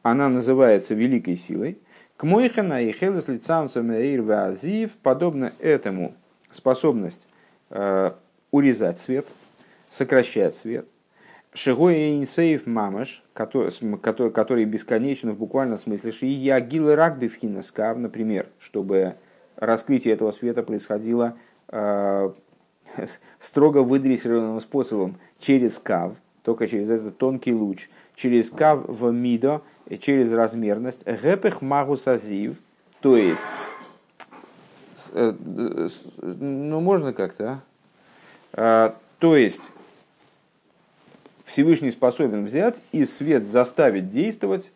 она 0.03 0.29
называется 0.29 0.95
великой 0.95 1.37
силой. 1.37 1.79
К 2.17 2.25
Мойхана 2.25 2.83
и 2.83 2.93
Хелес 2.93 3.29
лицамцам 3.29 3.91
Азив, 3.91 4.93
подобно 5.03 5.53
этому 5.59 6.15
способность 6.51 7.29
э, 7.71 8.13
урезать 8.51 8.99
свет, 8.99 9.27
сокращать 9.91 10.57
свет, 10.57 10.87
Шигой 11.55 12.19
инсейф 12.19 12.67
мамаш, 12.67 13.23
который, 13.35 14.31
который, 14.31 14.65
бесконечен 14.65 15.33
в 15.33 15.37
буквальном 15.37 15.79
смысле, 15.79 16.11
ши 16.11 16.27
я 16.27 16.59
гилы 16.61 16.97
рагби 16.97 17.29
в 17.29 17.35
хинаскав, 17.35 17.99
например, 17.99 18.47
чтобы 18.59 19.17
раскрытие 19.57 20.15
этого 20.15 20.33
света 20.33 20.63
происходило 20.63 21.37
э, 21.69 22.33
строго 23.41 23.83
выдрессированным 23.83 24.63
способом 24.63 25.17
через 25.41 25.79
кав, 25.79 26.15
только 26.43 26.67
через 26.67 26.89
этот 26.89 27.19
тонкий 27.19 27.53
луч, 27.53 27.91
через 28.15 28.49
кав 28.49 28.87
в 28.89 29.11
мидо, 29.13 29.61
через 30.01 30.33
размерность, 30.33 31.05
гэпех 31.05 31.61
магусазив, 31.61 32.57
то 33.01 33.15
есть, 33.15 33.43
э, 35.13 35.35
ну 36.23 36.81
можно 36.81 37.13
как-то, 37.13 37.63
а? 38.55 38.89
Э, 38.89 38.93
то 39.19 39.37
есть, 39.37 39.61
Всевышний 41.53 41.91
способен 41.91 42.47
взять 42.47 42.83
и 42.93 43.05
свет 43.05 43.45
заставить 43.47 44.09
действовать 44.09 44.73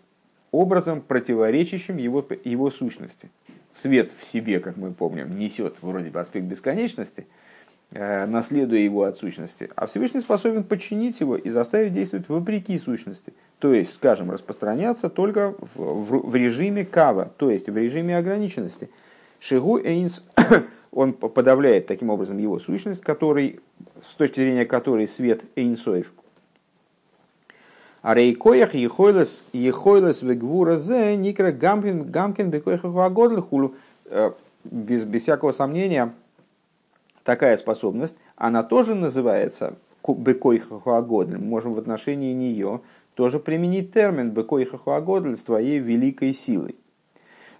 образом, 0.53 1.01
противоречащим 1.01 1.97
его, 1.97 2.23
его 2.45 2.69
сущности. 2.69 3.31
Свет 3.75 4.11
в 4.21 4.27
себе, 4.27 4.61
как 4.61 4.77
мы 4.77 4.93
помним, 4.93 5.39
несет 5.39 5.77
вроде 5.81 6.11
бы 6.11 6.21
аспект 6.21 6.45
бесконечности, 6.45 7.27
э, 7.93 8.27
наследуя 8.27 8.81
его 8.81 9.05
от 9.05 9.17
сущности, 9.17 9.71
а 9.75 9.87
Всевышний 9.87 10.21
способен 10.21 10.65
подчинить 10.65 11.19
его 11.21 11.39
и 11.39 11.49
заставить 11.49 11.95
действовать 11.95 12.29
вопреки 12.29 12.77
сущности. 12.79 13.33
То 13.59 13.73
есть, 13.73 13.95
скажем, 13.95 14.31
распространяться 14.31 15.09
только 15.09 15.55
в, 15.59 15.77
в, 15.77 16.31
в 16.31 16.37
режиме 16.37 16.85
кава, 16.85 17.33
то 17.39 17.51
есть 17.51 17.71
в 17.71 17.77
режиме 17.77 18.19
ограниченности. 18.19 18.91
Шигу 19.41 19.79
Эйнс, 19.79 20.23
он 20.93 21.15
подавляет 21.15 21.87
таким 21.87 22.11
образом 22.11 22.37
его 22.37 22.59
сущность, 22.59 23.01
который, 23.01 23.61
с 24.07 24.15
точки 24.15 24.41
зрения 24.41 24.67
которой 24.67 25.09
свет 25.09 25.43
Эйнсоев– 25.57 26.13
а 28.07 28.15
рейкоях 28.15 28.73
ехойлес 28.77 30.23
вегвура 30.23 30.77
зе 30.77 31.17
никра 31.17 31.51
гамкин 31.51 32.13
агодль 33.01 33.41
хулу. 33.41 33.75
Э, 34.05 34.31
без, 34.63 35.03
без 35.03 35.23
всякого 35.23 35.51
сомнения, 35.51 36.15
такая 37.25 37.57
способность, 37.57 38.17
она 38.37 38.63
тоже 38.63 38.95
называется 38.95 39.75
бекоихаху 40.07 40.93
агодль. 40.93 41.37
Мы 41.37 41.47
можем 41.47 41.75
в 41.75 41.79
отношении 41.81 42.33
нее 42.33 42.81
тоже 43.15 43.41
применить 43.41 43.93
термин 43.93 44.31
бекоихаху 44.31 44.93
агодль 44.93 45.37
с 45.37 45.43
твоей 45.43 45.81
великой 45.81 46.33
силой. 46.33 46.77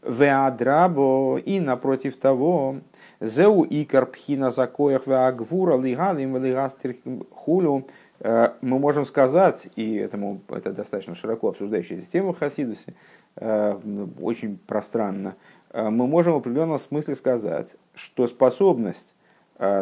Веадрабо 0.05 1.39
и 1.39 1.59
напротив 1.59 2.19
того, 2.19 2.77
зеу 3.21 3.65
и 3.65 3.85
карпхина 3.85 4.53
закоях 4.53 5.09
веагвура 5.09 5.77
лигалим 5.77 6.37
лигастер 6.37 6.95
хулю 7.35 7.89
мы 8.21 8.79
можем 8.79 9.05
сказать, 9.05 9.69
и 9.77 9.97
этому, 9.97 10.41
это 10.49 10.73
достаточно 10.73 11.15
широко 11.15 11.49
обсуждающаяся 11.49 12.11
тема 12.11 12.33
в 12.33 12.39
Хасидусе, 12.39 12.95
э, 13.37 13.79
очень 14.21 14.59
пространно, 14.67 15.37
э, 15.71 15.89
мы 15.91 16.07
можем 16.07 16.33
в 16.35 16.37
определенном 16.37 16.79
смысле 16.79 17.15
сказать, 17.15 17.77
что 17.95 18.27
способность 18.27 19.15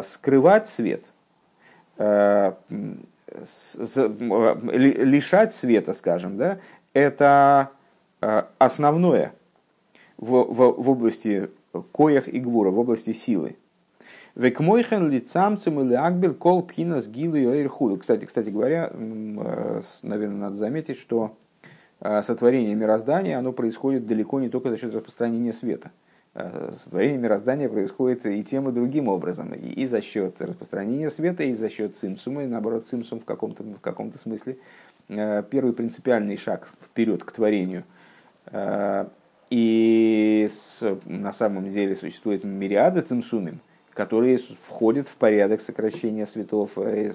скрывать 0.03 0.69
свет, 0.69 1.03
лишать 4.71 5.53
света, 5.53 5.93
скажем, 5.93 6.37
да, 6.37 6.59
это 6.93 7.71
основное 8.57 9.33
в, 10.15 10.31
в, 10.43 10.81
в 10.81 10.89
области 10.89 11.49
коях 11.91 12.29
и 12.29 12.39
гвура, 12.39 12.71
в 12.71 12.79
области 12.79 13.11
силы. 13.11 13.57
Векмойхен 14.35 15.09
лицамцем 15.09 15.79
или 15.79 15.93
акбель 15.93 16.33
кол 16.33 16.61
пхина 16.61 17.01
с 17.01 17.07
гилы 17.07 17.69
Кстати, 17.97 18.25
кстати 18.25 18.49
говоря, 18.49 18.91
э, 18.91 19.81
наверное, 20.01 20.37
надо 20.37 20.57
заметить, 20.57 20.97
что 20.97 21.37
э, 22.01 22.21
сотворение 22.21 22.75
мироздания 22.75 23.39
оно 23.39 23.53
происходит 23.53 24.05
далеко 24.05 24.41
не 24.41 24.49
только 24.49 24.71
за 24.71 24.77
счет 24.77 24.93
распространения 24.93 25.53
света. 25.53 25.91
Э, 26.33 26.73
сотворение 26.83 27.17
мироздания 27.17 27.69
происходит 27.69 28.25
и 28.25 28.43
тем, 28.43 28.67
и 28.67 28.73
другим 28.73 29.07
образом. 29.07 29.53
И 29.53 29.85
за 29.85 30.01
счет 30.01 30.41
распространения 30.41 31.09
света, 31.09 31.43
и 31.43 31.53
за 31.53 31.69
счет 31.69 31.97
цимсума, 31.97 32.43
и 32.43 32.47
наоборот, 32.47 32.87
цимсум 32.89 33.21
в 33.21 33.25
каком-то, 33.25 33.63
в 33.63 33.79
каком-то 33.79 34.17
смысле 34.17 34.57
первый 35.07 35.71
принципиальный 35.71 36.35
шаг 36.35 36.67
вперед 36.83 37.23
к 37.23 37.31
творению. 37.31 37.85
И 39.49 40.49
на 41.05 41.31
самом 41.31 41.69
деле 41.69 41.95
существует 41.95 42.43
мириады 42.43 43.01
цимсумим, 43.01 43.61
которые 43.95 44.37
входят 44.37 45.07
в 45.07 45.15
порядок 45.15 45.61
сокращения 45.61 46.25
светов, 46.25 46.71
э, 46.75 47.11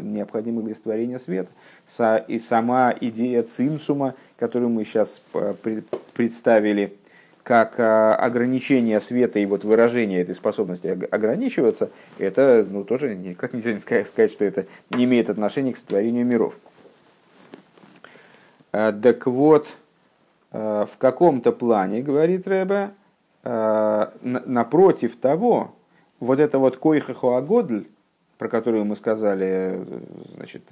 необходимых 0.00 0.64
для 0.64 0.74
створения 0.74 1.18
света. 1.18 1.50
И 2.26 2.38
сама 2.38 2.94
идея 2.98 3.42
цимсума, 3.42 4.14
которую 4.38 4.70
мы 4.70 4.86
сейчас 4.86 5.20
э, 5.34 5.54
представили, 6.14 6.96
как 7.42 7.78
э, 7.78 7.82
ограничение 8.14 8.98
света 9.02 9.40
и 9.40 9.46
вот 9.46 9.64
выражение 9.64 10.22
этой 10.22 10.34
способности 10.34 10.86
ограничиваться, 10.86 11.90
это 12.18 12.66
ну, 12.68 12.82
тоже 12.82 13.14
никак 13.14 13.52
нельзя 13.52 13.78
сказать, 13.78 14.32
что 14.32 14.44
это 14.46 14.66
не 14.88 15.04
имеет 15.04 15.28
отношения 15.28 15.74
к 15.74 15.76
сотворению 15.76 16.24
миров. 16.24 16.54
Так 18.70 19.26
вот, 19.26 19.68
в 20.50 20.90
каком-то 20.96 21.52
плане, 21.52 22.00
говорит 22.00 22.48
Рэбе, 22.48 22.92
напротив 23.42 25.16
того, 25.16 25.74
вот 26.22 26.38
это 26.38 26.60
вот 26.60 26.76
койхахуагодль, 26.76 27.88
про 28.38 28.48
которую 28.48 28.84
мы 28.84 28.94
сказали, 28.94 29.84
значит, 30.36 30.62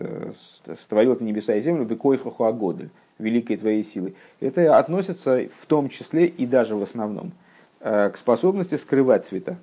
сотворил 0.64 1.16
ты 1.16 1.24
небеса 1.24 1.56
и 1.56 1.60
землю, 1.60 1.84
бекойхахуагодль, 1.84 2.88
великой 3.18 3.56
твоей 3.56 3.82
силы, 3.82 4.14
это 4.38 4.78
относится 4.78 5.48
в 5.52 5.66
том 5.66 5.88
числе 5.88 6.26
и 6.26 6.46
даже 6.46 6.76
в 6.76 6.82
основном 6.82 7.32
э, 7.80 8.10
к 8.10 8.16
способности 8.16 8.76
скрывать 8.76 9.24
цвета. 9.24 9.56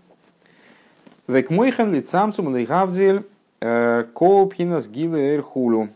Век 1.26 1.50
мойхан 1.50 1.94
ли 1.94 2.02
цамцум 2.02 2.54
ли 2.54 2.66
гавдзель 2.66 3.24
э, 3.62 4.04
колпхинас 4.14 4.88
гилы 4.88 5.36
эрхулю. 5.36 5.90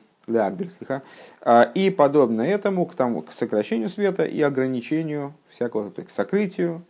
А, 1.42 1.64
и 1.76 1.90
подобно 1.90 2.44
этому, 2.44 2.86
к, 2.86 2.96
тому, 2.96 3.24
к 3.24 3.34
сокращению 3.34 3.90
света 3.90 4.24
и 4.24 4.42
ограничению 4.42 5.34
всякого, 5.50 5.90
к 5.90 6.10
сокрытию, 6.10 6.82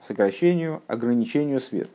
сокращению, 0.00 0.82
ограничению 0.88 1.60
света. 1.60 1.90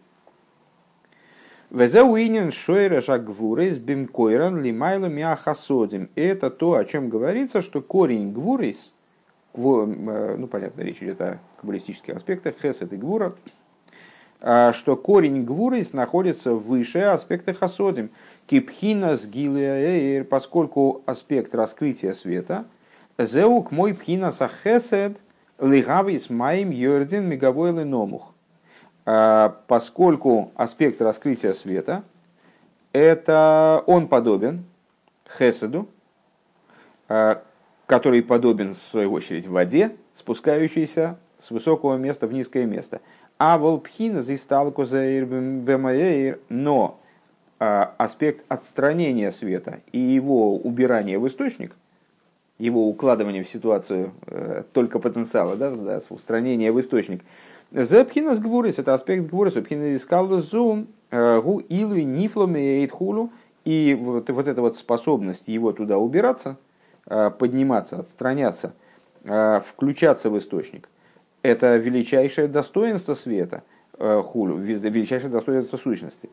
Везеуинен 1.69 2.51
шойра 2.51 3.01
жагвурейс 3.01 3.77
бимкойран 3.77 4.63
лимайлу 4.63 5.09
мяхасодим. 5.09 6.09
Это 6.15 6.49
то, 6.49 6.75
о 6.75 6.85
чем 6.85 7.09
говорится, 7.09 7.61
что 7.61 7.81
корень 7.81 8.31
гвурейс, 8.31 8.93
э, 9.53 10.35
ну 10.37 10.47
понятно, 10.47 10.81
речь 10.81 11.03
идет 11.03 11.19
о 11.19 11.39
каббалистических 11.59 12.15
аспектах, 12.15 12.55
хесед 12.61 12.93
и 12.93 12.95
гвура, 12.95 13.35
что 14.39 14.95
корень 14.95 15.43
гвурис 15.43 15.91
находится 15.91 16.53
выше 16.53 16.99
аспекта 16.99 17.53
хасодим. 17.53 18.11
Кипхина 18.45 19.17
с 19.17 19.27
поскольку 20.29 21.01
аспект 21.05 21.53
раскрытия 21.53 22.13
света, 22.13 22.65
зеук 23.17 23.71
мой 23.71 23.93
пхина 23.93 24.31
сахесед 24.31 25.17
лигавис 25.59 26.29
маим 26.29 26.69
йордин 26.69 27.27
меговойлы 27.27 27.83
номух. 27.83 28.33
Поскольку 29.07 30.51
аспект 30.55 31.01
раскрытия 31.01 31.53
света, 31.53 32.03
это 32.91 33.81
он 33.85 34.09
подобен 34.09 34.65
хеседу, 35.37 35.87
который 37.85 38.21
подобен, 38.21 38.73
в 38.73 38.91
свою 38.91 39.13
очередь, 39.13 39.47
воде, 39.47 39.95
спускающейся 40.13 41.17
с 41.39 41.51
высокого 41.51 41.95
места 41.95 42.27
в 42.27 42.33
низкое 42.33 42.65
место. 42.65 42.99
А 43.39 43.57
волпхина 43.57 44.21
зисталку 44.21 44.83
бемаэйр, 44.83 46.39
но 46.49 46.99
а, 47.59 47.93
аспект 47.97 48.43
отстранения 48.49 49.31
света 49.31 49.79
и 49.91 49.99
его 49.99 50.57
убирания 50.57 51.17
в 51.17 51.27
источник, 51.27 51.75
его 52.59 52.89
укладывание 52.89 53.43
в 53.43 53.49
ситуацию 53.49 54.13
э, 54.25 54.63
только 54.73 54.99
потенциала, 54.99 55.55
да, 55.55 55.69
да, 55.71 56.01
устранение 56.09 56.71
в 56.71 56.79
источник. 56.79 57.23
Зепхина 57.71 58.35
с 58.35 58.39
гвурис, 58.39 58.79
это 58.79 58.93
аспект 58.93 59.29
гвурис, 59.29 59.53
пхина 59.53 59.95
искал 59.95 60.27
зум, 60.41 60.87
э, 61.11 61.41
гу 61.41 61.59
илу 61.59 61.95
нифломе 61.95 62.87
хулу, 62.87 63.31
и 63.65 63.97
вот, 63.99 64.29
вот 64.29 64.47
эта 64.47 64.61
вот 64.61 64.77
способность 64.77 65.47
его 65.47 65.73
туда 65.73 65.97
убираться, 65.97 66.57
э, 67.07 67.29
подниматься, 67.31 67.99
отстраняться, 67.99 68.73
включаться 69.23 70.29
в 70.29 70.37
источник, 70.37 70.87
это 71.41 71.75
величайшее 71.75 72.47
достоинство 72.47 73.13
света, 73.13 73.63
хулю, 73.97 74.55
величайшее 74.55 75.29
достоинство 75.29 75.75
сущности. 75.75 76.29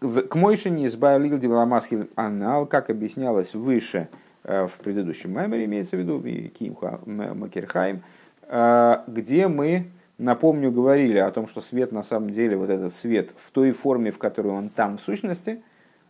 К 0.00 0.34
Мойшине 0.36 0.86
избавил 0.86 1.38
Дивламасхи 1.38 2.06
Анал, 2.14 2.66
как 2.66 2.88
объяснялось 2.88 3.54
выше 3.54 4.08
э, 4.44 4.68
в 4.68 4.78
предыдущем 4.78 5.32
меморе, 5.32 5.64
имеется 5.64 5.96
в 5.96 5.98
виду, 5.98 6.22
Кимха 6.50 7.00
Макерхайм, 7.04 8.02
э, 8.42 8.98
где 9.08 9.48
мы, 9.48 9.90
напомню, 10.18 10.70
говорили 10.70 11.18
о 11.18 11.30
том, 11.30 11.46
что 11.46 11.60
свет 11.60 11.92
на 11.92 12.02
самом 12.02 12.30
деле, 12.30 12.56
вот 12.56 12.70
этот 12.70 12.92
свет 12.94 13.30
в 13.36 13.50
той 13.50 13.72
форме, 13.72 14.10
в 14.10 14.18
которой 14.18 14.52
он 14.52 14.68
там 14.68 14.98
в 14.98 15.00
сущности, 15.00 15.62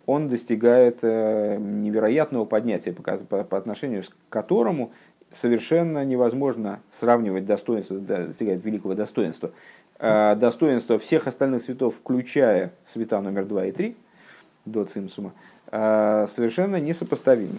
он 0.06 0.28
достигает 0.28 0.98
э, 1.02 1.58
невероятного 1.58 2.44
поднятия, 2.44 2.92
по, 2.92 3.56
отношению 3.56 4.02
к 4.02 4.32
которому 4.32 4.92
совершенно 5.30 6.04
невозможно 6.04 6.80
сравнивать 6.90 7.44
достоинство, 7.44 7.98
достигает 7.98 8.64
великого 8.64 8.94
достоинства 8.94 9.52
Э, 10.00 10.36
достоинства 10.36 10.98
всех 10.98 11.26
остальных 11.26 11.64
цветов, 11.64 11.96
включая 11.96 12.72
цвета 12.86 13.20
номер 13.20 13.44
2 13.46 13.66
и 13.66 13.72
3, 13.72 13.96
до 14.64 14.84
цимсума, 14.84 15.32
э, 15.72 16.26
совершенно 16.28 16.76
несопоставимы. 16.78 17.58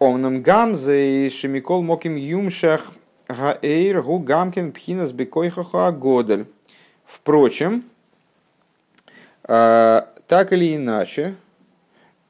Омнам 0.00 0.42
гамзе 0.42 1.26
и 1.26 1.30
шемикол 1.30 1.82
моким 1.82 2.16
юмшах 2.16 2.92
гаэйр 3.28 4.02
гу 4.02 4.18
гамкин 4.18 4.72
пхинас 4.72 5.12
бекойхаха 5.12 5.92
годель. 5.92 6.46
Впрочем, 7.04 7.84
э, 9.44 10.02
так 10.26 10.52
или 10.52 10.76
иначе, 10.76 11.36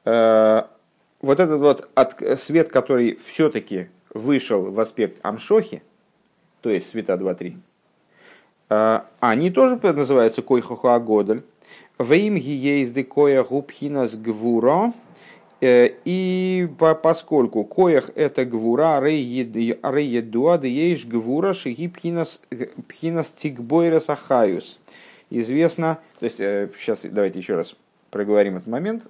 вот 0.05 1.39
этот 1.39 1.59
вот 1.59 1.89
свет, 2.39 2.69
который 2.69 3.19
все-таки 3.25 3.89
вышел 4.13 4.71
в 4.71 4.79
аспект 4.79 5.19
амшохи, 5.21 5.83
то 6.61 6.69
есть 6.69 6.89
света 6.89 7.13
2-3, 7.13 7.57
а, 8.69 9.05
они 9.19 9.49
тоже 9.49 9.79
называются 9.81 10.41
койхоху 10.41 10.89
агодель. 10.89 11.43
Вейм 11.97 12.35
гиеизды 12.35 13.03
коя 13.03 13.43
губхинас 13.43 14.15
гвура. 14.15 14.93
Э, 15.61 15.89
и 16.05 16.69
поскольку 17.03 17.65
коях 17.65 18.11
это 18.15 18.45
гвура, 18.45 19.01
рейедуа, 19.01 20.57
да 20.57 20.67
ейш 20.67 21.05
гвура, 21.05 21.53
шиги 21.53 21.87
пхинас 21.89 22.39
тикбойрес 23.35 24.09
ахаюс. 24.09 24.79
Известно, 25.29 25.99
то 26.19 26.25
есть 26.25 26.37
сейчас 26.37 27.03
э, 27.03 27.09
давайте 27.09 27.39
еще 27.39 27.55
раз 27.55 27.75
проговорим 28.09 28.55
этот 28.55 28.69
момент. 28.69 29.03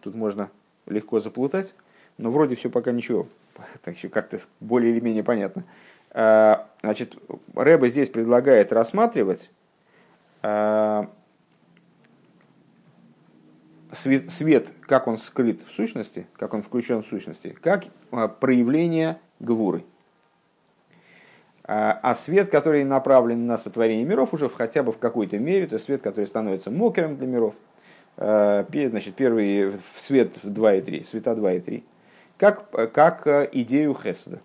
Тут 0.00 0.14
можно 0.14 0.50
легко 0.86 1.20
заплутать, 1.20 1.74
но 2.16 2.30
вроде 2.30 2.56
все 2.56 2.70
пока 2.70 2.90
ничего, 2.92 3.26
так 3.84 3.94
еще 3.96 4.08
как-то 4.08 4.40
более 4.60 4.92
или 4.92 5.00
менее 5.00 5.22
понятно. 5.22 5.64
Э, 6.12 6.56
значит, 6.82 7.14
Рэба 7.54 7.88
здесь 7.88 8.08
предлагает 8.08 8.72
рассматривать 8.72 9.50
свет, 13.94 14.30
свет, 14.30 14.68
как 14.82 15.06
он 15.06 15.18
скрыт 15.18 15.62
в 15.62 15.70
сущности, 15.72 16.26
как 16.36 16.54
он 16.54 16.62
включен 16.62 17.02
в 17.02 17.06
сущности, 17.06 17.56
как 17.60 17.84
э, 18.12 18.28
проявление 18.40 19.18
гвуры. 19.40 19.84
А 21.66 22.14
свет, 22.14 22.50
который 22.50 22.84
направлен 22.84 23.46
на 23.46 23.56
сотворение 23.56 24.04
миров, 24.04 24.34
уже 24.34 24.50
хотя 24.50 24.82
бы 24.82 24.92
в 24.92 24.98
какой-то 24.98 25.38
мере, 25.38 25.66
то 25.66 25.76
есть 25.76 25.86
свет, 25.86 26.02
который 26.02 26.26
становится 26.26 26.70
мокером 26.70 27.16
для 27.16 27.26
миров, 27.26 27.54
значит, 28.16 29.14
первый 29.14 29.72
свет 29.96 30.38
2 30.42 30.74
и 30.74 30.82
3, 30.82 31.02
света 31.02 31.34
2 31.34 31.52
и 31.54 31.60
3, 31.60 31.84
как, 32.36 32.92
как 32.92 33.26
идею 33.54 33.94
Хеседа. 33.94 34.40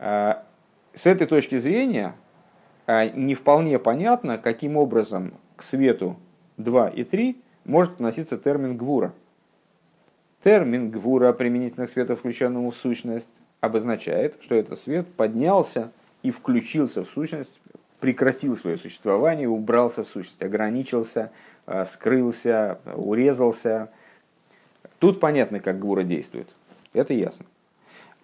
А, 0.00 0.44
с 0.94 1.06
этой 1.06 1.26
точки 1.26 1.58
зрения 1.58 2.14
а, 2.86 3.06
не 3.06 3.34
вполне 3.34 3.78
понятно, 3.78 4.38
каким 4.38 4.78
образом 4.78 5.34
к 5.56 5.62
свету 5.62 6.16
2 6.56 6.88
и 6.88 7.04
3 7.04 7.40
может 7.70 7.94
относиться 7.94 8.36
термин 8.36 8.76
гвура. 8.76 9.14
Термин 10.42 10.90
гвура 10.90 11.32
применительно 11.32 11.86
к 11.86 11.90
свету, 11.90 12.16
включенному 12.16 12.70
в 12.70 12.76
сущность, 12.76 13.28
обозначает, 13.60 14.36
что 14.40 14.54
этот 14.54 14.78
свет 14.78 15.06
поднялся 15.06 15.92
и 16.22 16.30
включился 16.30 17.04
в 17.04 17.08
сущность, 17.08 17.52
прекратил 18.00 18.56
свое 18.56 18.76
существование, 18.76 19.48
убрался 19.48 20.04
в 20.04 20.08
сущность, 20.08 20.42
ограничился, 20.42 21.30
а, 21.66 21.84
скрылся, 21.84 22.80
урезался. 22.94 23.90
Тут 24.98 25.20
понятно, 25.20 25.60
как 25.60 25.78
гвура 25.78 26.02
действует. 26.02 26.48
Это 26.92 27.14
ясно. 27.14 27.46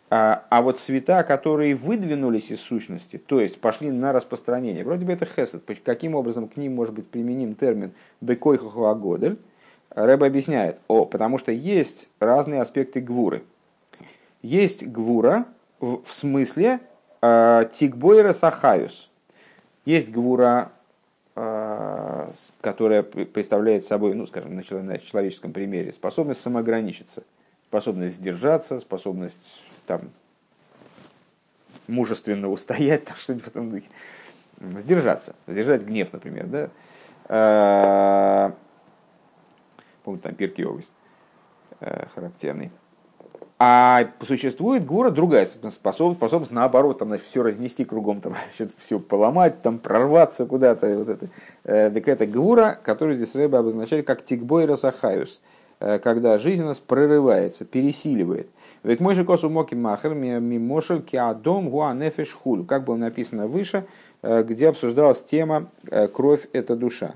А, 0.09 0.45
а 0.51 0.63
вот 0.63 0.79
цвета, 0.79 1.25
которые 1.25 1.75
выдвинулись 1.75 2.51
из 2.53 2.61
сущности, 2.61 3.19
то 3.19 3.41
есть 3.41 3.61
пошли 3.61 3.91
на 3.91 4.13
распространение, 4.13 4.85
вроде 4.85 5.05
бы 5.05 5.13
это 5.13 5.27
хесед, 5.27 5.65
каким 5.85 6.15
образом 6.15 6.47
к 6.47 6.57
ним 6.57 6.77
может 6.77 6.95
быть 6.95 7.09
применим 7.09 7.57
термин 7.57 7.93
бекойхахуагодель, 8.21 9.37
Рэб 9.91 10.23
объясняет, 10.23 10.79
о, 10.89 11.07
потому 11.07 11.39
что 11.39 11.51
есть 11.51 12.07
разные 12.21 12.61
аспекты 12.61 13.01
гвуры. 13.01 13.45
Есть 14.43 14.87
гвура 14.87 15.47
в, 15.81 16.05
в 16.05 16.13
смысле 16.13 16.81
э, 17.23 17.65
тикбойра 17.73 18.35
сахаюс. 18.35 19.09
Есть 19.87 20.11
гвура, 20.11 20.71
э, 21.35 22.31
которая 22.61 23.03
представляет 23.03 23.87
собой, 23.87 24.15
ну, 24.15 24.27
скажем, 24.27 24.55
на 24.55 24.63
человеческом 24.63 25.53
примере, 25.53 25.93
способность 25.93 26.43
самоограничиться, 26.43 27.23
способность 27.69 28.17
сдержаться, 28.17 28.81
способность 28.81 29.39
там 29.87 30.11
мужественно 31.89 32.51
устоять, 32.51 33.05
там 33.05 33.17
что-нибудь 33.17 33.45
в 33.45 33.49
этом 33.49 33.71
духе. 33.71 33.89
Сдержаться, 34.59 35.35
сдержать 35.47 35.83
гнев, 35.83 36.13
например, 36.13 36.47
да. 36.47 36.71
А, 37.29 38.55
помню, 40.03 40.21
там 40.21 40.35
Пирки 40.35 40.63
Овость 40.63 40.91
э, 41.81 42.07
характерный. 42.15 42.71
А 43.59 44.11
существует 44.27 44.85
гура 44.85 45.11
другая 45.11 45.47
способность, 45.47 46.19
способность 46.19 46.53
наоборот, 46.53 46.99
там, 46.99 47.09
значит, 47.09 47.27
все 47.27 47.43
разнести 47.43 47.87
кругом, 47.87 48.21
там, 48.21 48.35
все 48.85 48.99
поломать, 48.99 49.63
там, 49.63 49.79
прорваться 49.79 50.45
куда-то. 50.45 50.99
Вот 50.99 51.09
это. 51.09 51.29
Э, 51.65 51.91
так 51.91 52.07
это 52.07 52.27
гура, 52.27 52.79
который 52.83 53.17
здесь 53.17 53.35
Рэба 53.35 53.61
обозначает 53.61 54.07
как 54.07 54.25
тикбой 54.25 54.67
расахаюс, 54.67 55.41
э, 55.81 55.99
когда 55.99 56.39
жизненность 56.39 56.83
прорывается, 56.83 57.65
пересиливает. 57.65 58.49
Век 58.83 59.01
мой 59.01 59.15
же 59.15 59.25
косу 59.25 59.51
моки 59.51 59.75
махер 59.75 60.15
мимошель 60.15 61.03
киадом 61.03 61.71
гуанефеш 61.71 62.33
хуль. 62.33 62.65
Как 62.65 62.85
было 62.85 62.97
написано 62.97 63.47
выше, 63.47 63.87
э, 64.23 64.43
где 64.43 64.69
обсуждалась 64.69 65.23
тема 65.23 65.71
э, 65.91 66.09
«Кровь– 66.09 66.47
это 66.53 66.77
душа». 66.77 67.15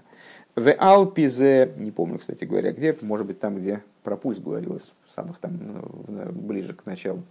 В 0.56 0.72
Алпизе, 0.72 1.72
не 1.76 1.90
помню, 1.90 2.18
кстати 2.18 2.44
говоря, 2.44 2.72
где, 2.72 2.96
может 3.02 3.26
быть, 3.26 3.38
там, 3.38 3.56
где 3.56 3.82
про 4.02 4.16
пульс 4.16 4.40
говорилось, 4.40 4.92
самых 5.14 5.38
там, 5.38 5.58
ну, 5.62 6.32
ближе 6.32 6.74
к 6.74 6.86
началу 6.86 7.22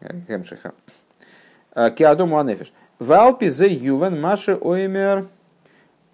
э, 0.00 0.20
Хемшиха. 0.26 0.74
Киадом 1.96 2.30
гуанефеш. 2.30 2.72
В 2.98 3.12
Алпизе 3.12 3.72
ювен 3.72 4.20
маши 4.20 4.56
оймер 4.60 5.28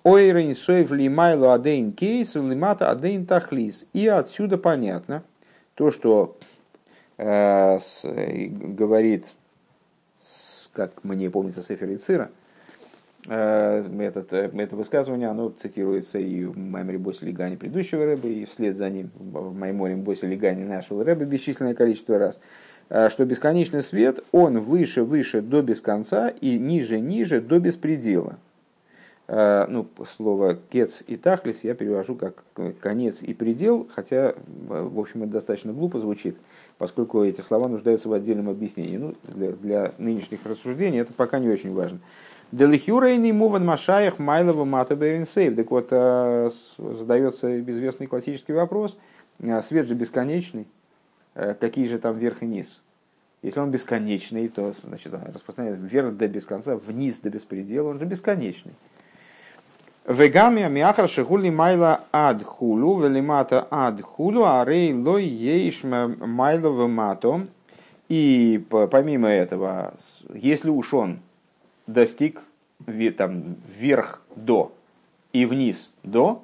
ойрен 0.06 0.54
соев 0.54 0.92
лимайло 0.92 1.54
адейн 1.54 1.92
кейс 1.92 2.36
лимата 2.36 2.90
адейн 2.90 3.26
тахлис. 3.26 3.86
И 3.92 4.06
отсюда 4.06 4.56
понятно 4.56 5.24
то, 5.74 5.90
что 5.90 6.38
Э, 7.18 7.78
говорит, 8.48 9.26
как 10.72 11.04
мне 11.04 11.30
помнится, 11.30 11.62
Сефер 11.62 11.94
Ицира, 11.94 12.30
этот, 13.28 14.32
это 14.32 14.76
высказывание, 14.76 15.28
оно 15.28 15.48
цитируется 15.48 16.18
и 16.18 16.44
в 16.44 16.56
Маймере 16.56 16.98
Боси 16.98 17.24
Лигане 17.24 17.56
предыдущего 17.56 18.04
рэба, 18.04 18.28
и 18.28 18.44
вслед 18.44 18.76
за 18.76 18.88
ним 18.88 19.10
в 19.18 19.52
Майморе 19.52 19.96
Боси 19.96 20.26
Лигане 20.26 20.64
нашего 20.64 21.02
рэба 21.02 21.24
бесчисленное 21.24 21.74
количество 21.74 22.18
раз, 22.18 22.38
что 23.10 23.24
бесконечный 23.24 23.82
свет, 23.82 24.22
он 24.30 24.60
выше, 24.60 25.02
выше 25.02 25.40
до 25.40 25.62
без 25.62 25.80
конца 25.80 26.28
и 26.28 26.56
ниже, 26.56 27.00
ниже 27.00 27.40
до 27.40 27.58
беспредела. 27.58 28.38
Ну, 29.26 29.88
слово 30.16 30.56
кец 30.70 31.02
и 31.08 31.16
тахлис 31.16 31.64
я 31.64 31.74
перевожу 31.74 32.14
как 32.14 32.44
конец 32.80 33.22
и 33.22 33.34
предел, 33.34 33.88
хотя, 33.92 34.34
в 34.68 35.00
общем, 35.00 35.24
это 35.24 35.32
достаточно 35.32 35.72
глупо 35.72 35.98
звучит, 35.98 36.36
поскольку 36.78 37.22
эти 37.24 37.40
слова 37.40 37.68
нуждаются 37.68 38.08
в 38.08 38.12
отдельном 38.12 38.48
объяснении. 38.48 38.96
Ну, 38.96 39.14
для, 39.24 39.52
для 39.52 39.92
нынешних 39.98 40.44
рассуждений 40.44 41.00
это 41.00 41.12
пока 41.12 41.38
не 41.38 41.48
очень 41.48 41.72
важно. 41.72 42.00
Делихюрейный 42.52 43.32
муван 43.32 43.64
машаях 43.64 44.18
майлова 44.18 44.64
мата 44.64 44.96
сейв. 45.26 45.56
Так 45.56 45.70
вот, 45.70 45.88
э, 45.90 46.50
задается 46.78 47.60
известный 47.60 48.06
классический 48.06 48.52
вопрос. 48.52 48.96
Э, 49.40 49.62
свет 49.62 49.86
же 49.86 49.94
бесконечный. 49.94 50.66
Э, 51.34 51.54
какие 51.54 51.86
же 51.86 51.98
там 51.98 52.16
верх 52.16 52.42
и 52.42 52.46
низ? 52.46 52.80
Если 53.42 53.60
он 53.60 53.70
бесконечный, 53.70 54.48
то 54.48 54.72
значит, 54.84 55.12
распространяется 55.12 55.84
вверх 55.84 56.16
до 56.16 56.26
без 56.28 56.46
конца, 56.46 56.76
вниз 56.76 57.18
до 57.20 57.30
беспредела, 57.30 57.88
он 57.90 57.98
же 57.98 58.04
бесконечный. 58.04 58.72
Вегами 60.08 60.68
мяхар 60.68 61.08
шигули 61.08 61.50
майла 61.50 62.04
ад 62.12 62.44
хулу, 62.44 63.00
велимата 63.00 63.66
ад 63.72 64.00
хулу, 64.02 64.44
а 64.44 64.64
рей 64.64 64.94
лой 64.94 65.24
ейш 65.24 65.82
майла 65.82 66.70
вемато. 66.70 67.48
И 68.08 68.64
помимо 68.70 69.26
этого, 69.26 69.94
если 70.32 70.70
уж 70.70 70.94
он 70.94 71.18
достиг 71.88 72.40
там, 73.16 73.56
вверх 73.66 74.22
до 74.36 74.72
и 75.32 75.44
вниз 75.44 75.90
до, 76.04 76.40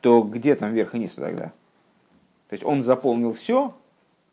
то 0.00 0.22
где 0.22 0.56
там 0.56 0.72
верх 0.72 0.96
и 0.96 0.98
низ 0.98 1.12
тогда? 1.12 1.52
То 2.48 2.54
есть 2.54 2.64
он 2.64 2.82
заполнил 2.82 3.34
все, 3.34 3.72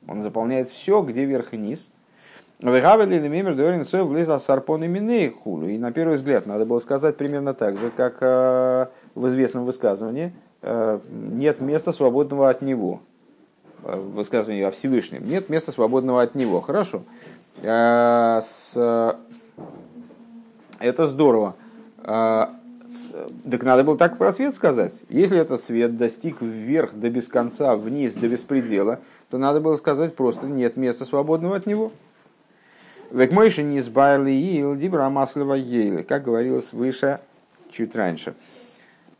он 0.07 0.23
заполняет 0.23 0.71
все, 0.71 1.03
где 1.03 1.25
верх 1.25 1.53
и 1.53 1.57
низ. 1.57 1.91
И 5.67 5.77
на 5.77 5.91
первый 5.91 6.15
взгляд 6.15 6.45
надо 6.45 6.65
было 6.65 6.79
сказать 6.79 7.17
примерно 7.17 7.53
так 7.53 7.77
же, 7.77 7.91
как 7.91 8.17
э, 8.21 8.87
в 9.13 9.27
известном 9.27 9.65
высказывании 9.65 10.33
э, 10.61 10.99
нет 11.09 11.59
места 11.59 11.91
свободного 11.91 12.49
от 12.49 12.61
него. 12.61 13.01
Э, 13.83 13.99
высказывание 13.99 14.67
о 14.67 14.71
Всевышнем. 14.71 15.27
Нет 15.27 15.49
места 15.49 15.73
свободного 15.73 16.21
от 16.21 16.35
него. 16.35 16.61
Хорошо. 16.61 17.01
Это 17.61 18.41
здорово. 20.79 21.55
Так 22.03 23.63
надо 23.63 23.83
было 23.83 23.97
так 23.97 24.17
про 24.17 24.31
свет 24.31 24.55
сказать. 24.55 24.93
Если 25.09 25.37
этот 25.37 25.61
свет 25.61 25.97
достиг 25.97 26.41
вверх 26.41 26.93
до 26.93 27.09
без 27.09 27.27
конца, 27.27 27.75
вниз 27.75 28.13
до 28.13 28.27
беспредела, 28.27 28.99
то 29.29 29.37
надо 29.37 29.59
было 29.59 29.75
сказать 29.75 30.15
просто 30.15 30.45
нет 30.45 30.77
места 30.77 31.05
свободного 31.05 31.57
от 31.57 31.65
него. 31.65 31.91
Век 33.15 33.31
мойши 33.31 33.63
не 33.63 33.79
сбайли 33.79 34.31
ил 34.31 34.75
дибра 34.75 35.07
маслова 35.07 35.53
ейли, 35.53 36.01
как 36.01 36.23
говорилось 36.23 36.73
выше, 36.73 37.21
чуть 37.71 37.95
раньше. 37.95 38.33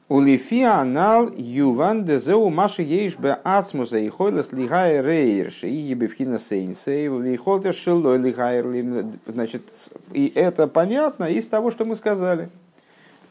Улифи 0.09 0.63
анал 0.63 1.31
юван 1.33 2.03
дезеу 2.03 2.49
маши 2.49 2.81
ейш 2.81 3.17
бе 3.17 3.37
ацмуса 3.45 3.97
и 3.97 4.09
хойлас 4.09 4.51
лигай 4.51 5.01
рейерши 5.01 5.69
и 5.69 5.75
ебевхина 5.75 6.39
сейнсей 6.39 7.07
вихолта 7.07 7.71
шилой 7.71 8.17
лигайр 8.17 8.65
Значит, 9.27 9.63
и 10.11 10.29
это 10.35 10.67
понятно 10.67 11.23
из 11.23 11.47
того, 11.47 11.71
что 11.71 11.85
мы 11.85 11.95
сказали, 11.95 12.49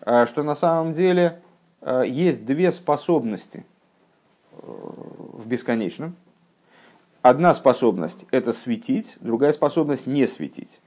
а, 0.00 0.24
что 0.24 0.42
на 0.42 0.54
самом 0.54 0.94
деле 0.94 1.40
а, 1.82 2.04
есть 2.04 2.46
две 2.46 2.72
способности 2.72 3.66
э, 4.52 4.56
в 4.62 5.46
бесконечном. 5.46 6.16
Одна 7.24 7.54
способность– 7.54 8.26
это 8.32 8.52
светить, 8.52 9.16
другая 9.22 9.54
способность– 9.54 10.06
не 10.06 10.26
светить. 10.26 10.78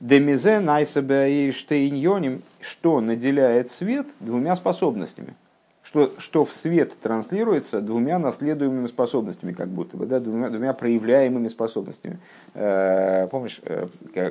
Демизе 0.00 0.58
найсабе 0.58 1.52
штейньоним, 1.52 2.42
что 2.60 3.00
наделяет 3.00 3.70
свет 3.70 4.08
двумя 4.18 4.56
способностями. 4.56 5.36
Что, 5.84 6.12
что 6.18 6.44
в 6.44 6.52
свет 6.52 6.98
транслируется 7.00 7.80
двумя 7.80 8.18
наследуемыми 8.18 8.88
способностями, 8.88 9.52
как 9.52 9.68
будто 9.68 9.96
бы, 9.96 10.06
да, 10.06 10.18
двумя, 10.18 10.48
двумя 10.48 10.72
проявляемыми 10.72 11.46
способностями. 11.46 12.18
Э, 12.54 13.28
помнишь, 13.28 13.60
э, 13.62 13.86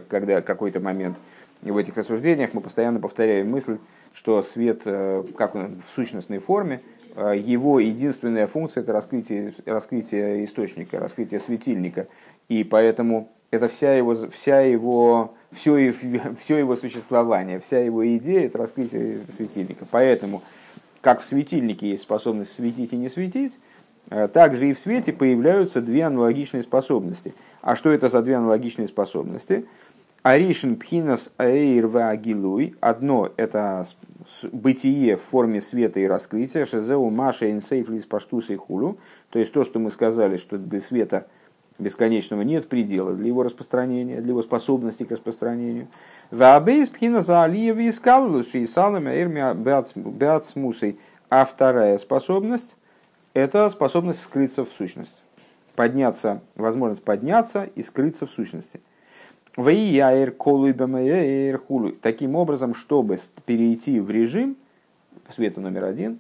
когда 0.10 0.42
какой-то 0.42 0.82
момент 0.82 1.16
в 1.62 1.78
этих 1.78 1.96
рассуждениях 1.96 2.54
мы 2.54 2.60
постоянно 2.60 3.00
повторяем 3.00 3.50
мысль, 3.50 3.78
что 4.14 4.42
свет, 4.42 4.82
э, 4.86 5.24
как 5.38 5.56
он 5.56 5.82
в 5.82 5.96
сущностной 5.96 6.40
форме, 6.40 6.82
э, 7.16 7.34
его 7.38 7.80
единственная 7.80 8.48
функция 8.48 8.82
это 8.82 8.94
раскрытие, 8.94 9.54
раскрытие 9.66 10.46
источника, 10.46 11.00
раскрытие 11.00 11.40
светильника. 11.40 12.08
И 12.48 12.64
поэтому 12.64 13.32
это 13.52 13.68
вся 13.68 13.94
его, 13.94 14.16
вся 14.32 14.62
его, 14.62 15.34
все, 15.52 15.94
все 16.44 16.58
его 16.58 16.76
существование, 16.76 17.60
вся 17.60 17.80
его 17.80 18.06
идея– 18.18 18.46
это 18.48 18.58
раскрытие 18.58 19.22
светильника. 19.36 19.86
Поэтому, 19.90 20.42
как 21.02 21.22
в 21.22 21.26
светильнике 21.26 21.90
есть 21.90 22.04
способность 22.04 22.54
светить 22.54 22.94
и 22.94 22.98
не 22.98 23.10
светить, 23.10 23.58
э, 24.10 24.28
также 24.28 24.70
и 24.70 24.74
в 24.74 24.80
свете 24.80 25.14
появляются 25.14 25.82
две 25.82 26.04
аналогичные 26.04 26.64
способности. 26.64 27.34
А 27.62 27.76
что 27.76 27.92
это 27.92 28.10
за 28.10 28.22
две 28.22 28.36
аналогичные 28.36 28.88
способности? 28.88 29.66
Аришин 30.24 30.78
пхинас 30.78 31.32
аэйр 31.38 31.96
агилуй. 31.98 32.76
Одно– 32.80 33.32
это 33.38 33.86
бытие 34.52 35.18
в 35.18 35.22
форме 35.22 35.62
света 35.62 36.00
и 36.00 36.08
раскрытия. 36.08 36.66
Шезеу 36.66 37.10
маша 37.10 37.52
инсейф 37.52 37.90
лис 37.90 38.06
паштуса 38.06 38.54
и 38.54 38.56
хулу. 38.56 38.98
То 39.30 39.40
есть 39.40 39.54
то, 39.54 39.64
что 39.64 39.80
мы 39.80 39.92
сказали, 39.92 40.38
что 40.38 40.58
для 40.58 40.82
света– 40.82 41.28
бесконечного 41.80 42.42
нет 42.42 42.68
предела 42.68 43.14
для 43.14 43.28
его 43.28 43.44
распространения, 43.44 44.22
для 44.22 44.30
его 44.30 44.42
способности 44.42 45.04
к 45.04 45.12
распространению. 45.12 45.88
Вабейс 46.32 46.90
пхина 46.90 47.22
за 47.22 47.44
алиев 47.44 47.78
и 47.78 47.92
скаллус 47.92 48.54
и 48.56 48.66
салами. 48.66 49.12
А 51.30 51.46
вторая 51.46 51.98
способность– 51.98 52.78
это 53.34 53.70
способность 53.70 54.22
скрыться 54.22 54.66
в 54.66 54.70
сущность. 54.78 55.14
Подняться, 55.76 56.42
возможность 56.56 57.04
подняться 57.04 57.64
и 57.76 57.82
скрыться 57.82 58.28
в 58.28 58.32
сущности. 58.32 58.80
Таким 62.02 62.36
образом, 62.36 62.74
чтобы 62.74 63.20
перейти 63.46 64.00
в 64.00 64.10
режим 64.10 64.58
света 65.30 65.62
номер 65.62 65.86
один, 65.86 66.20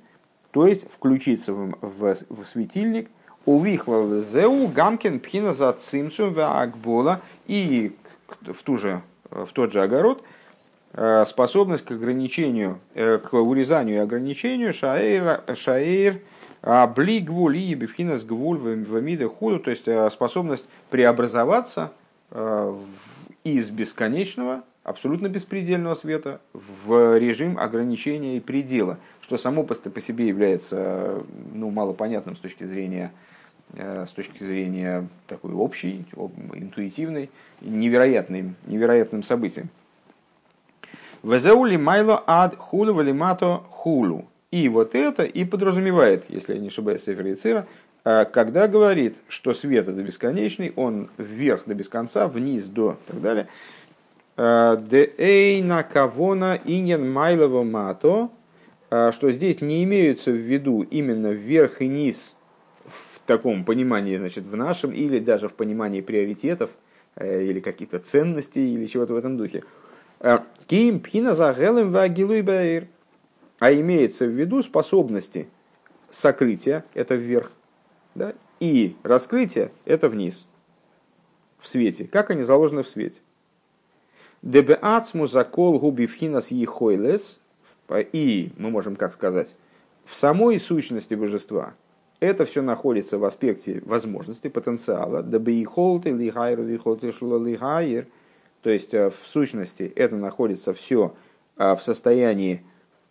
то 0.51 0.67
есть 0.67 0.85
включиться 0.91 1.53
в, 1.53 1.77
в, 1.81 2.15
в 2.29 2.45
светильник– 2.45 3.09
Увихлал 3.45 4.21
зеу 4.21 4.69
гамкин 4.69 5.19
пхина 5.19 5.51
за 5.51 5.73
цимцум 5.73 6.33
акбола 6.39 7.19
и 7.45 7.93
в, 8.41 8.63
ту 8.63 8.77
же, 8.77 9.01
в 9.29 9.51
тот 9.51 9.73
же 9.73 9.81
огород 9.81 10.23
э, 10.93 11.25
способность 11.27 11.83
к 11.83 11.91
ограничению, 11.91 12.79
э, 12.95 13.17
к 13.17 13.33
урезанию 13.33 13.97
и 13.97 13.99
ограничению 13.99 14.71
шаэйр, 14.71 15.41
шаэйр 15.55 16.21
бли 16.95 17.19
гвуль 17.19 17.57
и 17.57 17.75
бифхинас 17.75 18.23
гвуль 18.23 18.59
в 18.59 19.27
худу, 19.27 19.59
то 19.59 19.71
есть 19.71 19.89
э, 19.89 20.09
способность 20.09 20.63
преобразоваться 20.89 21.91
из 23.43 23.69
бесконечного, 23.69 24.63
абсолютно 24.83 25.27
беспредельного 25.27 25.95
света 25.95 26.41
в 26.53 27.17
режим 27.17 27.57
ограничения 27.59 28.37
и 28.37 28.39
предела, 28.39 28.97
что 29.21 29.37
само 29.37 29.63
по 29.63 30.01
себе 30.01 30.27
является 30.27 31.23
ну, 31.53 31.69
малопонятным 31.69 32.35
с 32.35 32.39
точки 32.39 32.63
зрения 32.63 33.11
Э, 33.75 34.05
с 34.07 34.11
точки 34.11 34.43
зрения 34.43 35.07
такой 35.25 35.51
общей, 35.53 36.05
интуитивной, 36.53 37.31
невероятным, 37.61 38.55
невероятным 38.67 39.23
событием. 39.23 39.69
Везеули 41.23 41.77
майло 41.77 42.23
ад 42.27 42.55
хулу 42.55 42.93
валимато 42.93 43.63
хулу. 43.69 44.25
И 44.51 44.69
вот 44.69 44.93
это 44.93 45.23
и 45.23 45.43
подразумевает, 45.43 46.25
если 46.29 46.53
я 46.53 46.59
не 46.59 46.67
ошибаюсь, 46.67 47.03
Сефер 47.03 47.25
э, 47.25 47.65
когда 48.03 48.67
говорит, 48.67 49.15
что 49.27 49.53
свет 49.53 49.87
это 49.87 50.03
бесконечный, 50.03 50.73
он 50.75 51.09
вверх 51.17 51.63
до 51.65 51.73
без 51.73 51.87
конца, 51.87 52.27
вниз 52.27 52.65
до 52.65 52.97
и 53.07 53.11
так 53.11 53.21
далее. 53.21 53.47
Э, 54.35 54.77
де 54.77 55.13
эйна 55.17 55.83
кавона 55.83 56.59
иньян 56.65 57.09
майлово 57.11 57.63
мато, 57.63 58.29
что 58.89 59.31
здесь 59.31 59.61
не 59.61 59.83
имеются 59.85 60.29
в 60.29 60.35
виду 60.35 60.83
именно 60.83 61.31
вверх 61.31 61.81
и 61.81 61.87
низ 61.87 62.35
таком 63.25 63.63
понимании, 63.63 64.17
значит, 64.17 64.45
в 64.45 64.55
нашем, 64.55 64.91
или 64.91 65.19
даже 65.19 65.47
в 65.47 65.53
понимании 65.53 66.01
приоритетов, 66.01 66.69
э, 67.15 67.43
или 67.43 67.59
каких-то 67.59 67.99
ценностей, 67.99 68.73
или 68.73 68.85
чего-то 68.85 69.13
в 69.13 69.17
этом 69.17 69.37
духе. 69.37 69.63
Ким 70.67 71.01
пхина 71.01 71.35
за 71.35 71.53
гелем 71.53 71.91
вагилу 71.91 72.33
и 72.33 72.83
А 73.59 73.73
имеется 73.73 74.25
в 74.25 74.29
виду 74.29 74.61
способности 74.61 75.47
сокрытия, 76.09 76.85
это 76.93 77.15
вверх, 77.15 77.51
да, 78.15 78.33
и 78.59 78.95
раскрытия, 79.03 79.71
это 79.85 80.09
вниз, 80.09 80.45
в 81.59 81.67
свете. 81.67 82.05
Как 82.05 82.29
они 82.29 82.43
заложены 82.43 82.83
в 82.83 82.89
свете. 82.89 83.21
Дебеацму 84.41 85.27
закол 85.27 85.79
губивхинас 85.79 86.51
ехойлес. 86.51 87.39
И, 88.11 88.51
мы 88.57 88.71
можем 88.71 88.95
как 88.95 89.13
сказать, 89.13 89.55
в 90.05 90.15
самой 90.15 90.59
сущности 90.59 91.13
божества 91.13 91.75
это 92.23 92.45
все 92.45 92.61
находится 92.61 93.17
в 93.17 93.25
аспекте 93.25 93.81
возможности, 93.85 94.47
потенциала. 94.47 95.21
Дебеихолты, 95.21 96.11
лихайр, 96.11 96.61
лихолты, 96.61 97.07
лихайр. 97.07 98.07
То 98.61 98.69
есть, 98.69 98.93
э, 98.93 99.09
в 99.09 99.27
сущности, 99.27 99.91
это 99.93 100.15
находится 100.15 100.73
все 100.73 101.15
э, 101.57 101.75
в 101.75 101.81
состоянии 101.81 102.63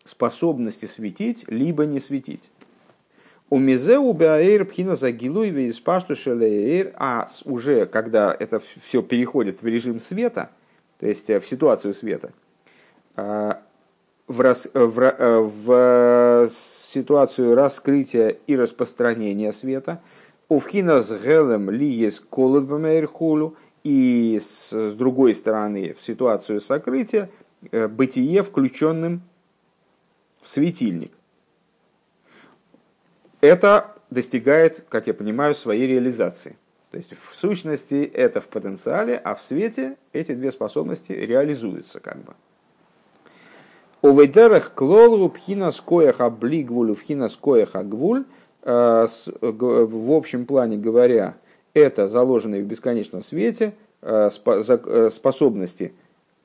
способности 0.05 0.86
светить, 0.86 1.44
либо 1.48 1.84
не 1.84 2.00
светить. 2.00 2.50
У 3.53 3.59
Мизеу 3.59 4.14
Беаэйр 4.14 4.64
Пхина 4.64 4.96
Загилуй 4.96 5.50
Вейспашту 5.50 6.16
Шелеэйр, 6.16 6.94
а 6.96 7.28
уже 7.44 7.84
когда 7.84 8.34
это 8.40 8.62
все 8.82 9.03
переходит 9.03 9.61
в 9.61 9.66
режим 9.66 10.00
света, 10.00 10.48
то 10.98 11.07
есть 11.07 11.28
э, 11.28 11.38
в 11.38 11.46
ситуацию 11.46 11.92
света, 11.92 12.32
э, 13.14 13.53
в, 14.26 14.40
рас, 14.40 14.68
э, 14.72 14.82
в, 14.82 15.50
в 15.66 16.50
ситуацию 16.94 17.55
раскрытия 17.55 18.38
и 18.46 18.57
распространения 18.57 19.53
света, 19.53 20.00
у 20.48 20.59
Вхина 20.59 21.03
с 21.03 21.11
Гелем 21.11 21.68
ли 21.68 21.86
есть 21.86 22.20
колод 22.30 22.66
хулу, 23.12 23.55
и 23.84 24.40
с 24.42 24.94
другой 24.94 25.34
стороны 25.34 25.94
в 26.00 26.03
ситуацию 26.03 26.59
сокрытия 26.59 27.28
бытие 27.70 28.44
включенным 28.44 29.20
в 30.40 30.48
светильник 30.48 31.12
это 33.43 33.97
достигает, 34.11 34.84
как 34.88 35.07
я 35.07 35.12
понимаю, 35.14 35.55
своей 35.55 35.86
реализации. 35.86 36.57
То 36.90 36.97
есть 36.97 37.11
в 37.12 37.38
сущности 37.38 38.05
это 38.14 38.40
в 38.40 38.49
потенциале, 38.49 39.16
а 39.16 39.34
в 39.34 39.43
свете 39.43 39.97
эти 40.12 40.34
две 40.34 40.51
способности 40.51 41.12
реализуются 41.12 42.01
как 42.01 42.18
бы. 42.18 42.34
У 44.01 44.18
вейдерах 44.18 44.74
клолу 44.74 45.28
пхина 45.28 45.70
скояха 45.70 46.28
блигвулю 46.28 46.95
пхина 46.95 47.28
скояха 47.28 47.80
э, 48.62 49.07
в 49.43 50.12
общем 50.12 50.45
плане 50.45 50.76
говоря, 50.76 51.36
это 51.74 52.09
заложенные 52.09 52.62
в 52.62 52.66
бесконечном 52.66 53.22
свете 53.22 53.74
э, 54.03 54.30
э, 54.47 55.11
способности 55.11 55.95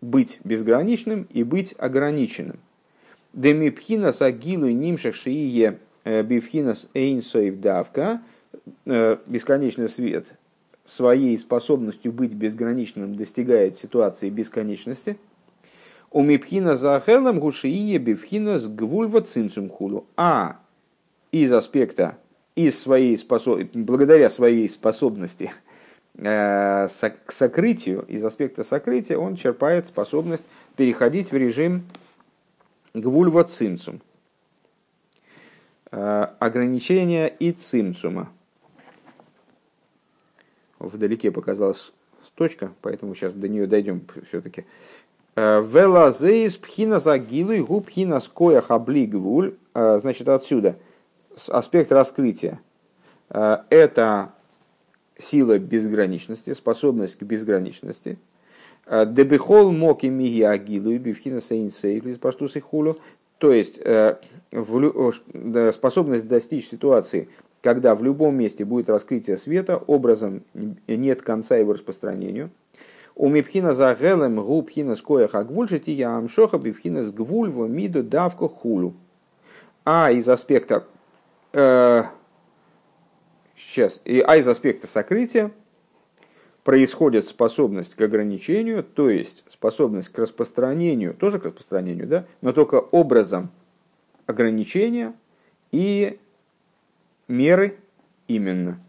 быть 0.02 0.40
безграничным 0.44 1.28
и 1.32 1.44
быть 1.44 1.76
ограниченным. 1.78 2.60
Демипхина 3.34 4.12
сагилу 4.12 4.68
нимшах 4.68 5.14
шиие 5.14 5.80
Бифхинас 6.24 6.90
Эйнсоев 6.94 7.60
Давка, 7.60 8.22
э, 8.86 9.18
бесконечный 9.26 9.90
свет, 9.90 10.26
своей 10.86 11.38
способностью 11.38 12.12
быть 12.14 12.34
безграничным 12.34 13.16
достигает 13.16 13.78
ситуации 13.78 14.30
бесконечности. 14.30 15.18
У 16.12 16.22
Мипхина 16.24 16.76
Захелам 16.76 17.40
Гушиие 17.40 17.98
Бифхинас 17.98 18.68
Гвульва 18.68 19.22
Цинцум 19.22 19.70
Худу. 19.70 20.06
А 20.16 20.60
из 21.32 21.52
аспекта, 21.52 22.18
из 22.56 22.80
своей 22.80 23.18
способ... 23.18 23.64
благодаря 23.74 24.30
своей 24.30 24.70
способности 24.70 25.52
э, 26.16 26.88
к 26.88 27.32
сокрытию, 27.32 28.06
из 28.08 28.24
аспекта 28.24 28.64
сокрытия, 28.64 29.18
он 29.18 29.36
черпает 29.36 29.88
способность 29.88 30.46
переходить 30.78 31.32
в 31.32 31.36
режим 31.36 31.84
Гвульва 32.94 33.44
Цинцум. 33.44 34.00
Э, 35.90 36.28
ограничения 36.40 37.28
и 37.28 37.52
цимцума. 37.54 38.30
Вдалеке 40.80 41.32
показалась 41.32 41.94
точка, 42.36 42.74
поэтому 42.82 43.16
сейчас 43.16 43.34
до 43.34 43.48
нее 43.48 43.68
дойдем 43.68 44.02
все-таки. 44.28 44.66
Э, 45.36 45.62
Велазеис 45.62 46.58
пхина 46.58 47.00
загилу 47.00 47.54
и 47.54 47.62
губ 47.62 47.88
пхина 47.88 48.20
скоя 48.20 48.60
хабли 48.60 49.06
гвуль. 49.06 49.56
Э, 49.74 50.00
значит, 50.02 50.28
отсюда 50.28 50.76
аспект 51.48 51.92
раскрытия. 51.92 52.60
Это 53.30 54.32
сила 55.18 55.60
безграничности, 55.60 56.54
способность 56.54 57.18
к 57.18 57.24
безграничности. 57.24 58.18
Дебихол 58.90 59.74
моки 59.74 60.06
миги 60.06 60.42
агилу 60.42 60.92
и 60.92 60.98
бифхина 60.98 61.42
сейнсейтлис 61.42 62.18
паштус 62.18 62.56
и 62.56 62.62
хулю. 62.62 62.98
То 63.38 63.52
есть 63.52 63.80
э, 63.84 64.16
способность 65.72 66.28
достичь 66.28 66.68
ситуации, 66.70 67.30
когда 67.62 67.96
в 67.96 68.04
любом 68.04 68.36
месте 68.36 68.66
будет 68.66 68.90
раскрытие 68.90 69.38
света, 69.38 69.78
образом 69.78 70.44
нет 70.88 71.22
конца 71.22 71.56
его 71.56 71.74
распространению. 71.74 72.50
У 73.16 73.30
мипхина 73.30 73.74
за 73.74 73.96
гелем 74.00 74.36
губхина 74.36 74.96
скоя 74.96 75.28
хагвуль 75.28 75.68
я 75.88 76.18
амшоха 76.18 76.60
бипхина 76.60 77.04
с 77.04 77.12
гвульво 77.12 77.66
миду 77.66 78.04
давко 78.04 78.48
хулу. 78.48 78.94
А 79.86 80.12
из 80.12 80.30
аспекта 80.30 80.86
э, 81.54 82.04
сейчас, 83.56 84.02
и, 84.06 84.20
а 84.20 84.38
из 84.38 84.48
аспекта 84.48 84.86
сокрытия 84.86 85.52
происходит 86.68 87.26
способность 87.26 87.96
к 87.96 88.02
ограничению, 88.02 88.84
то 88.84 89.10
есть 89.10 89.46
способность 89.48 90.10
к 90.10 90.20
распространению, 90.20 91.14
тоже 91.14 91.40
к 91.40 91.46
распространению, 91.46 92.08
да, 92.08 92.26
но 92.42 92.52
только 92.52 92.76
образом 92.76 93.52
ограничения 94.26 95.14
и 95.72 96.20
меры 97.30 97.78
именно. 98.28 98.82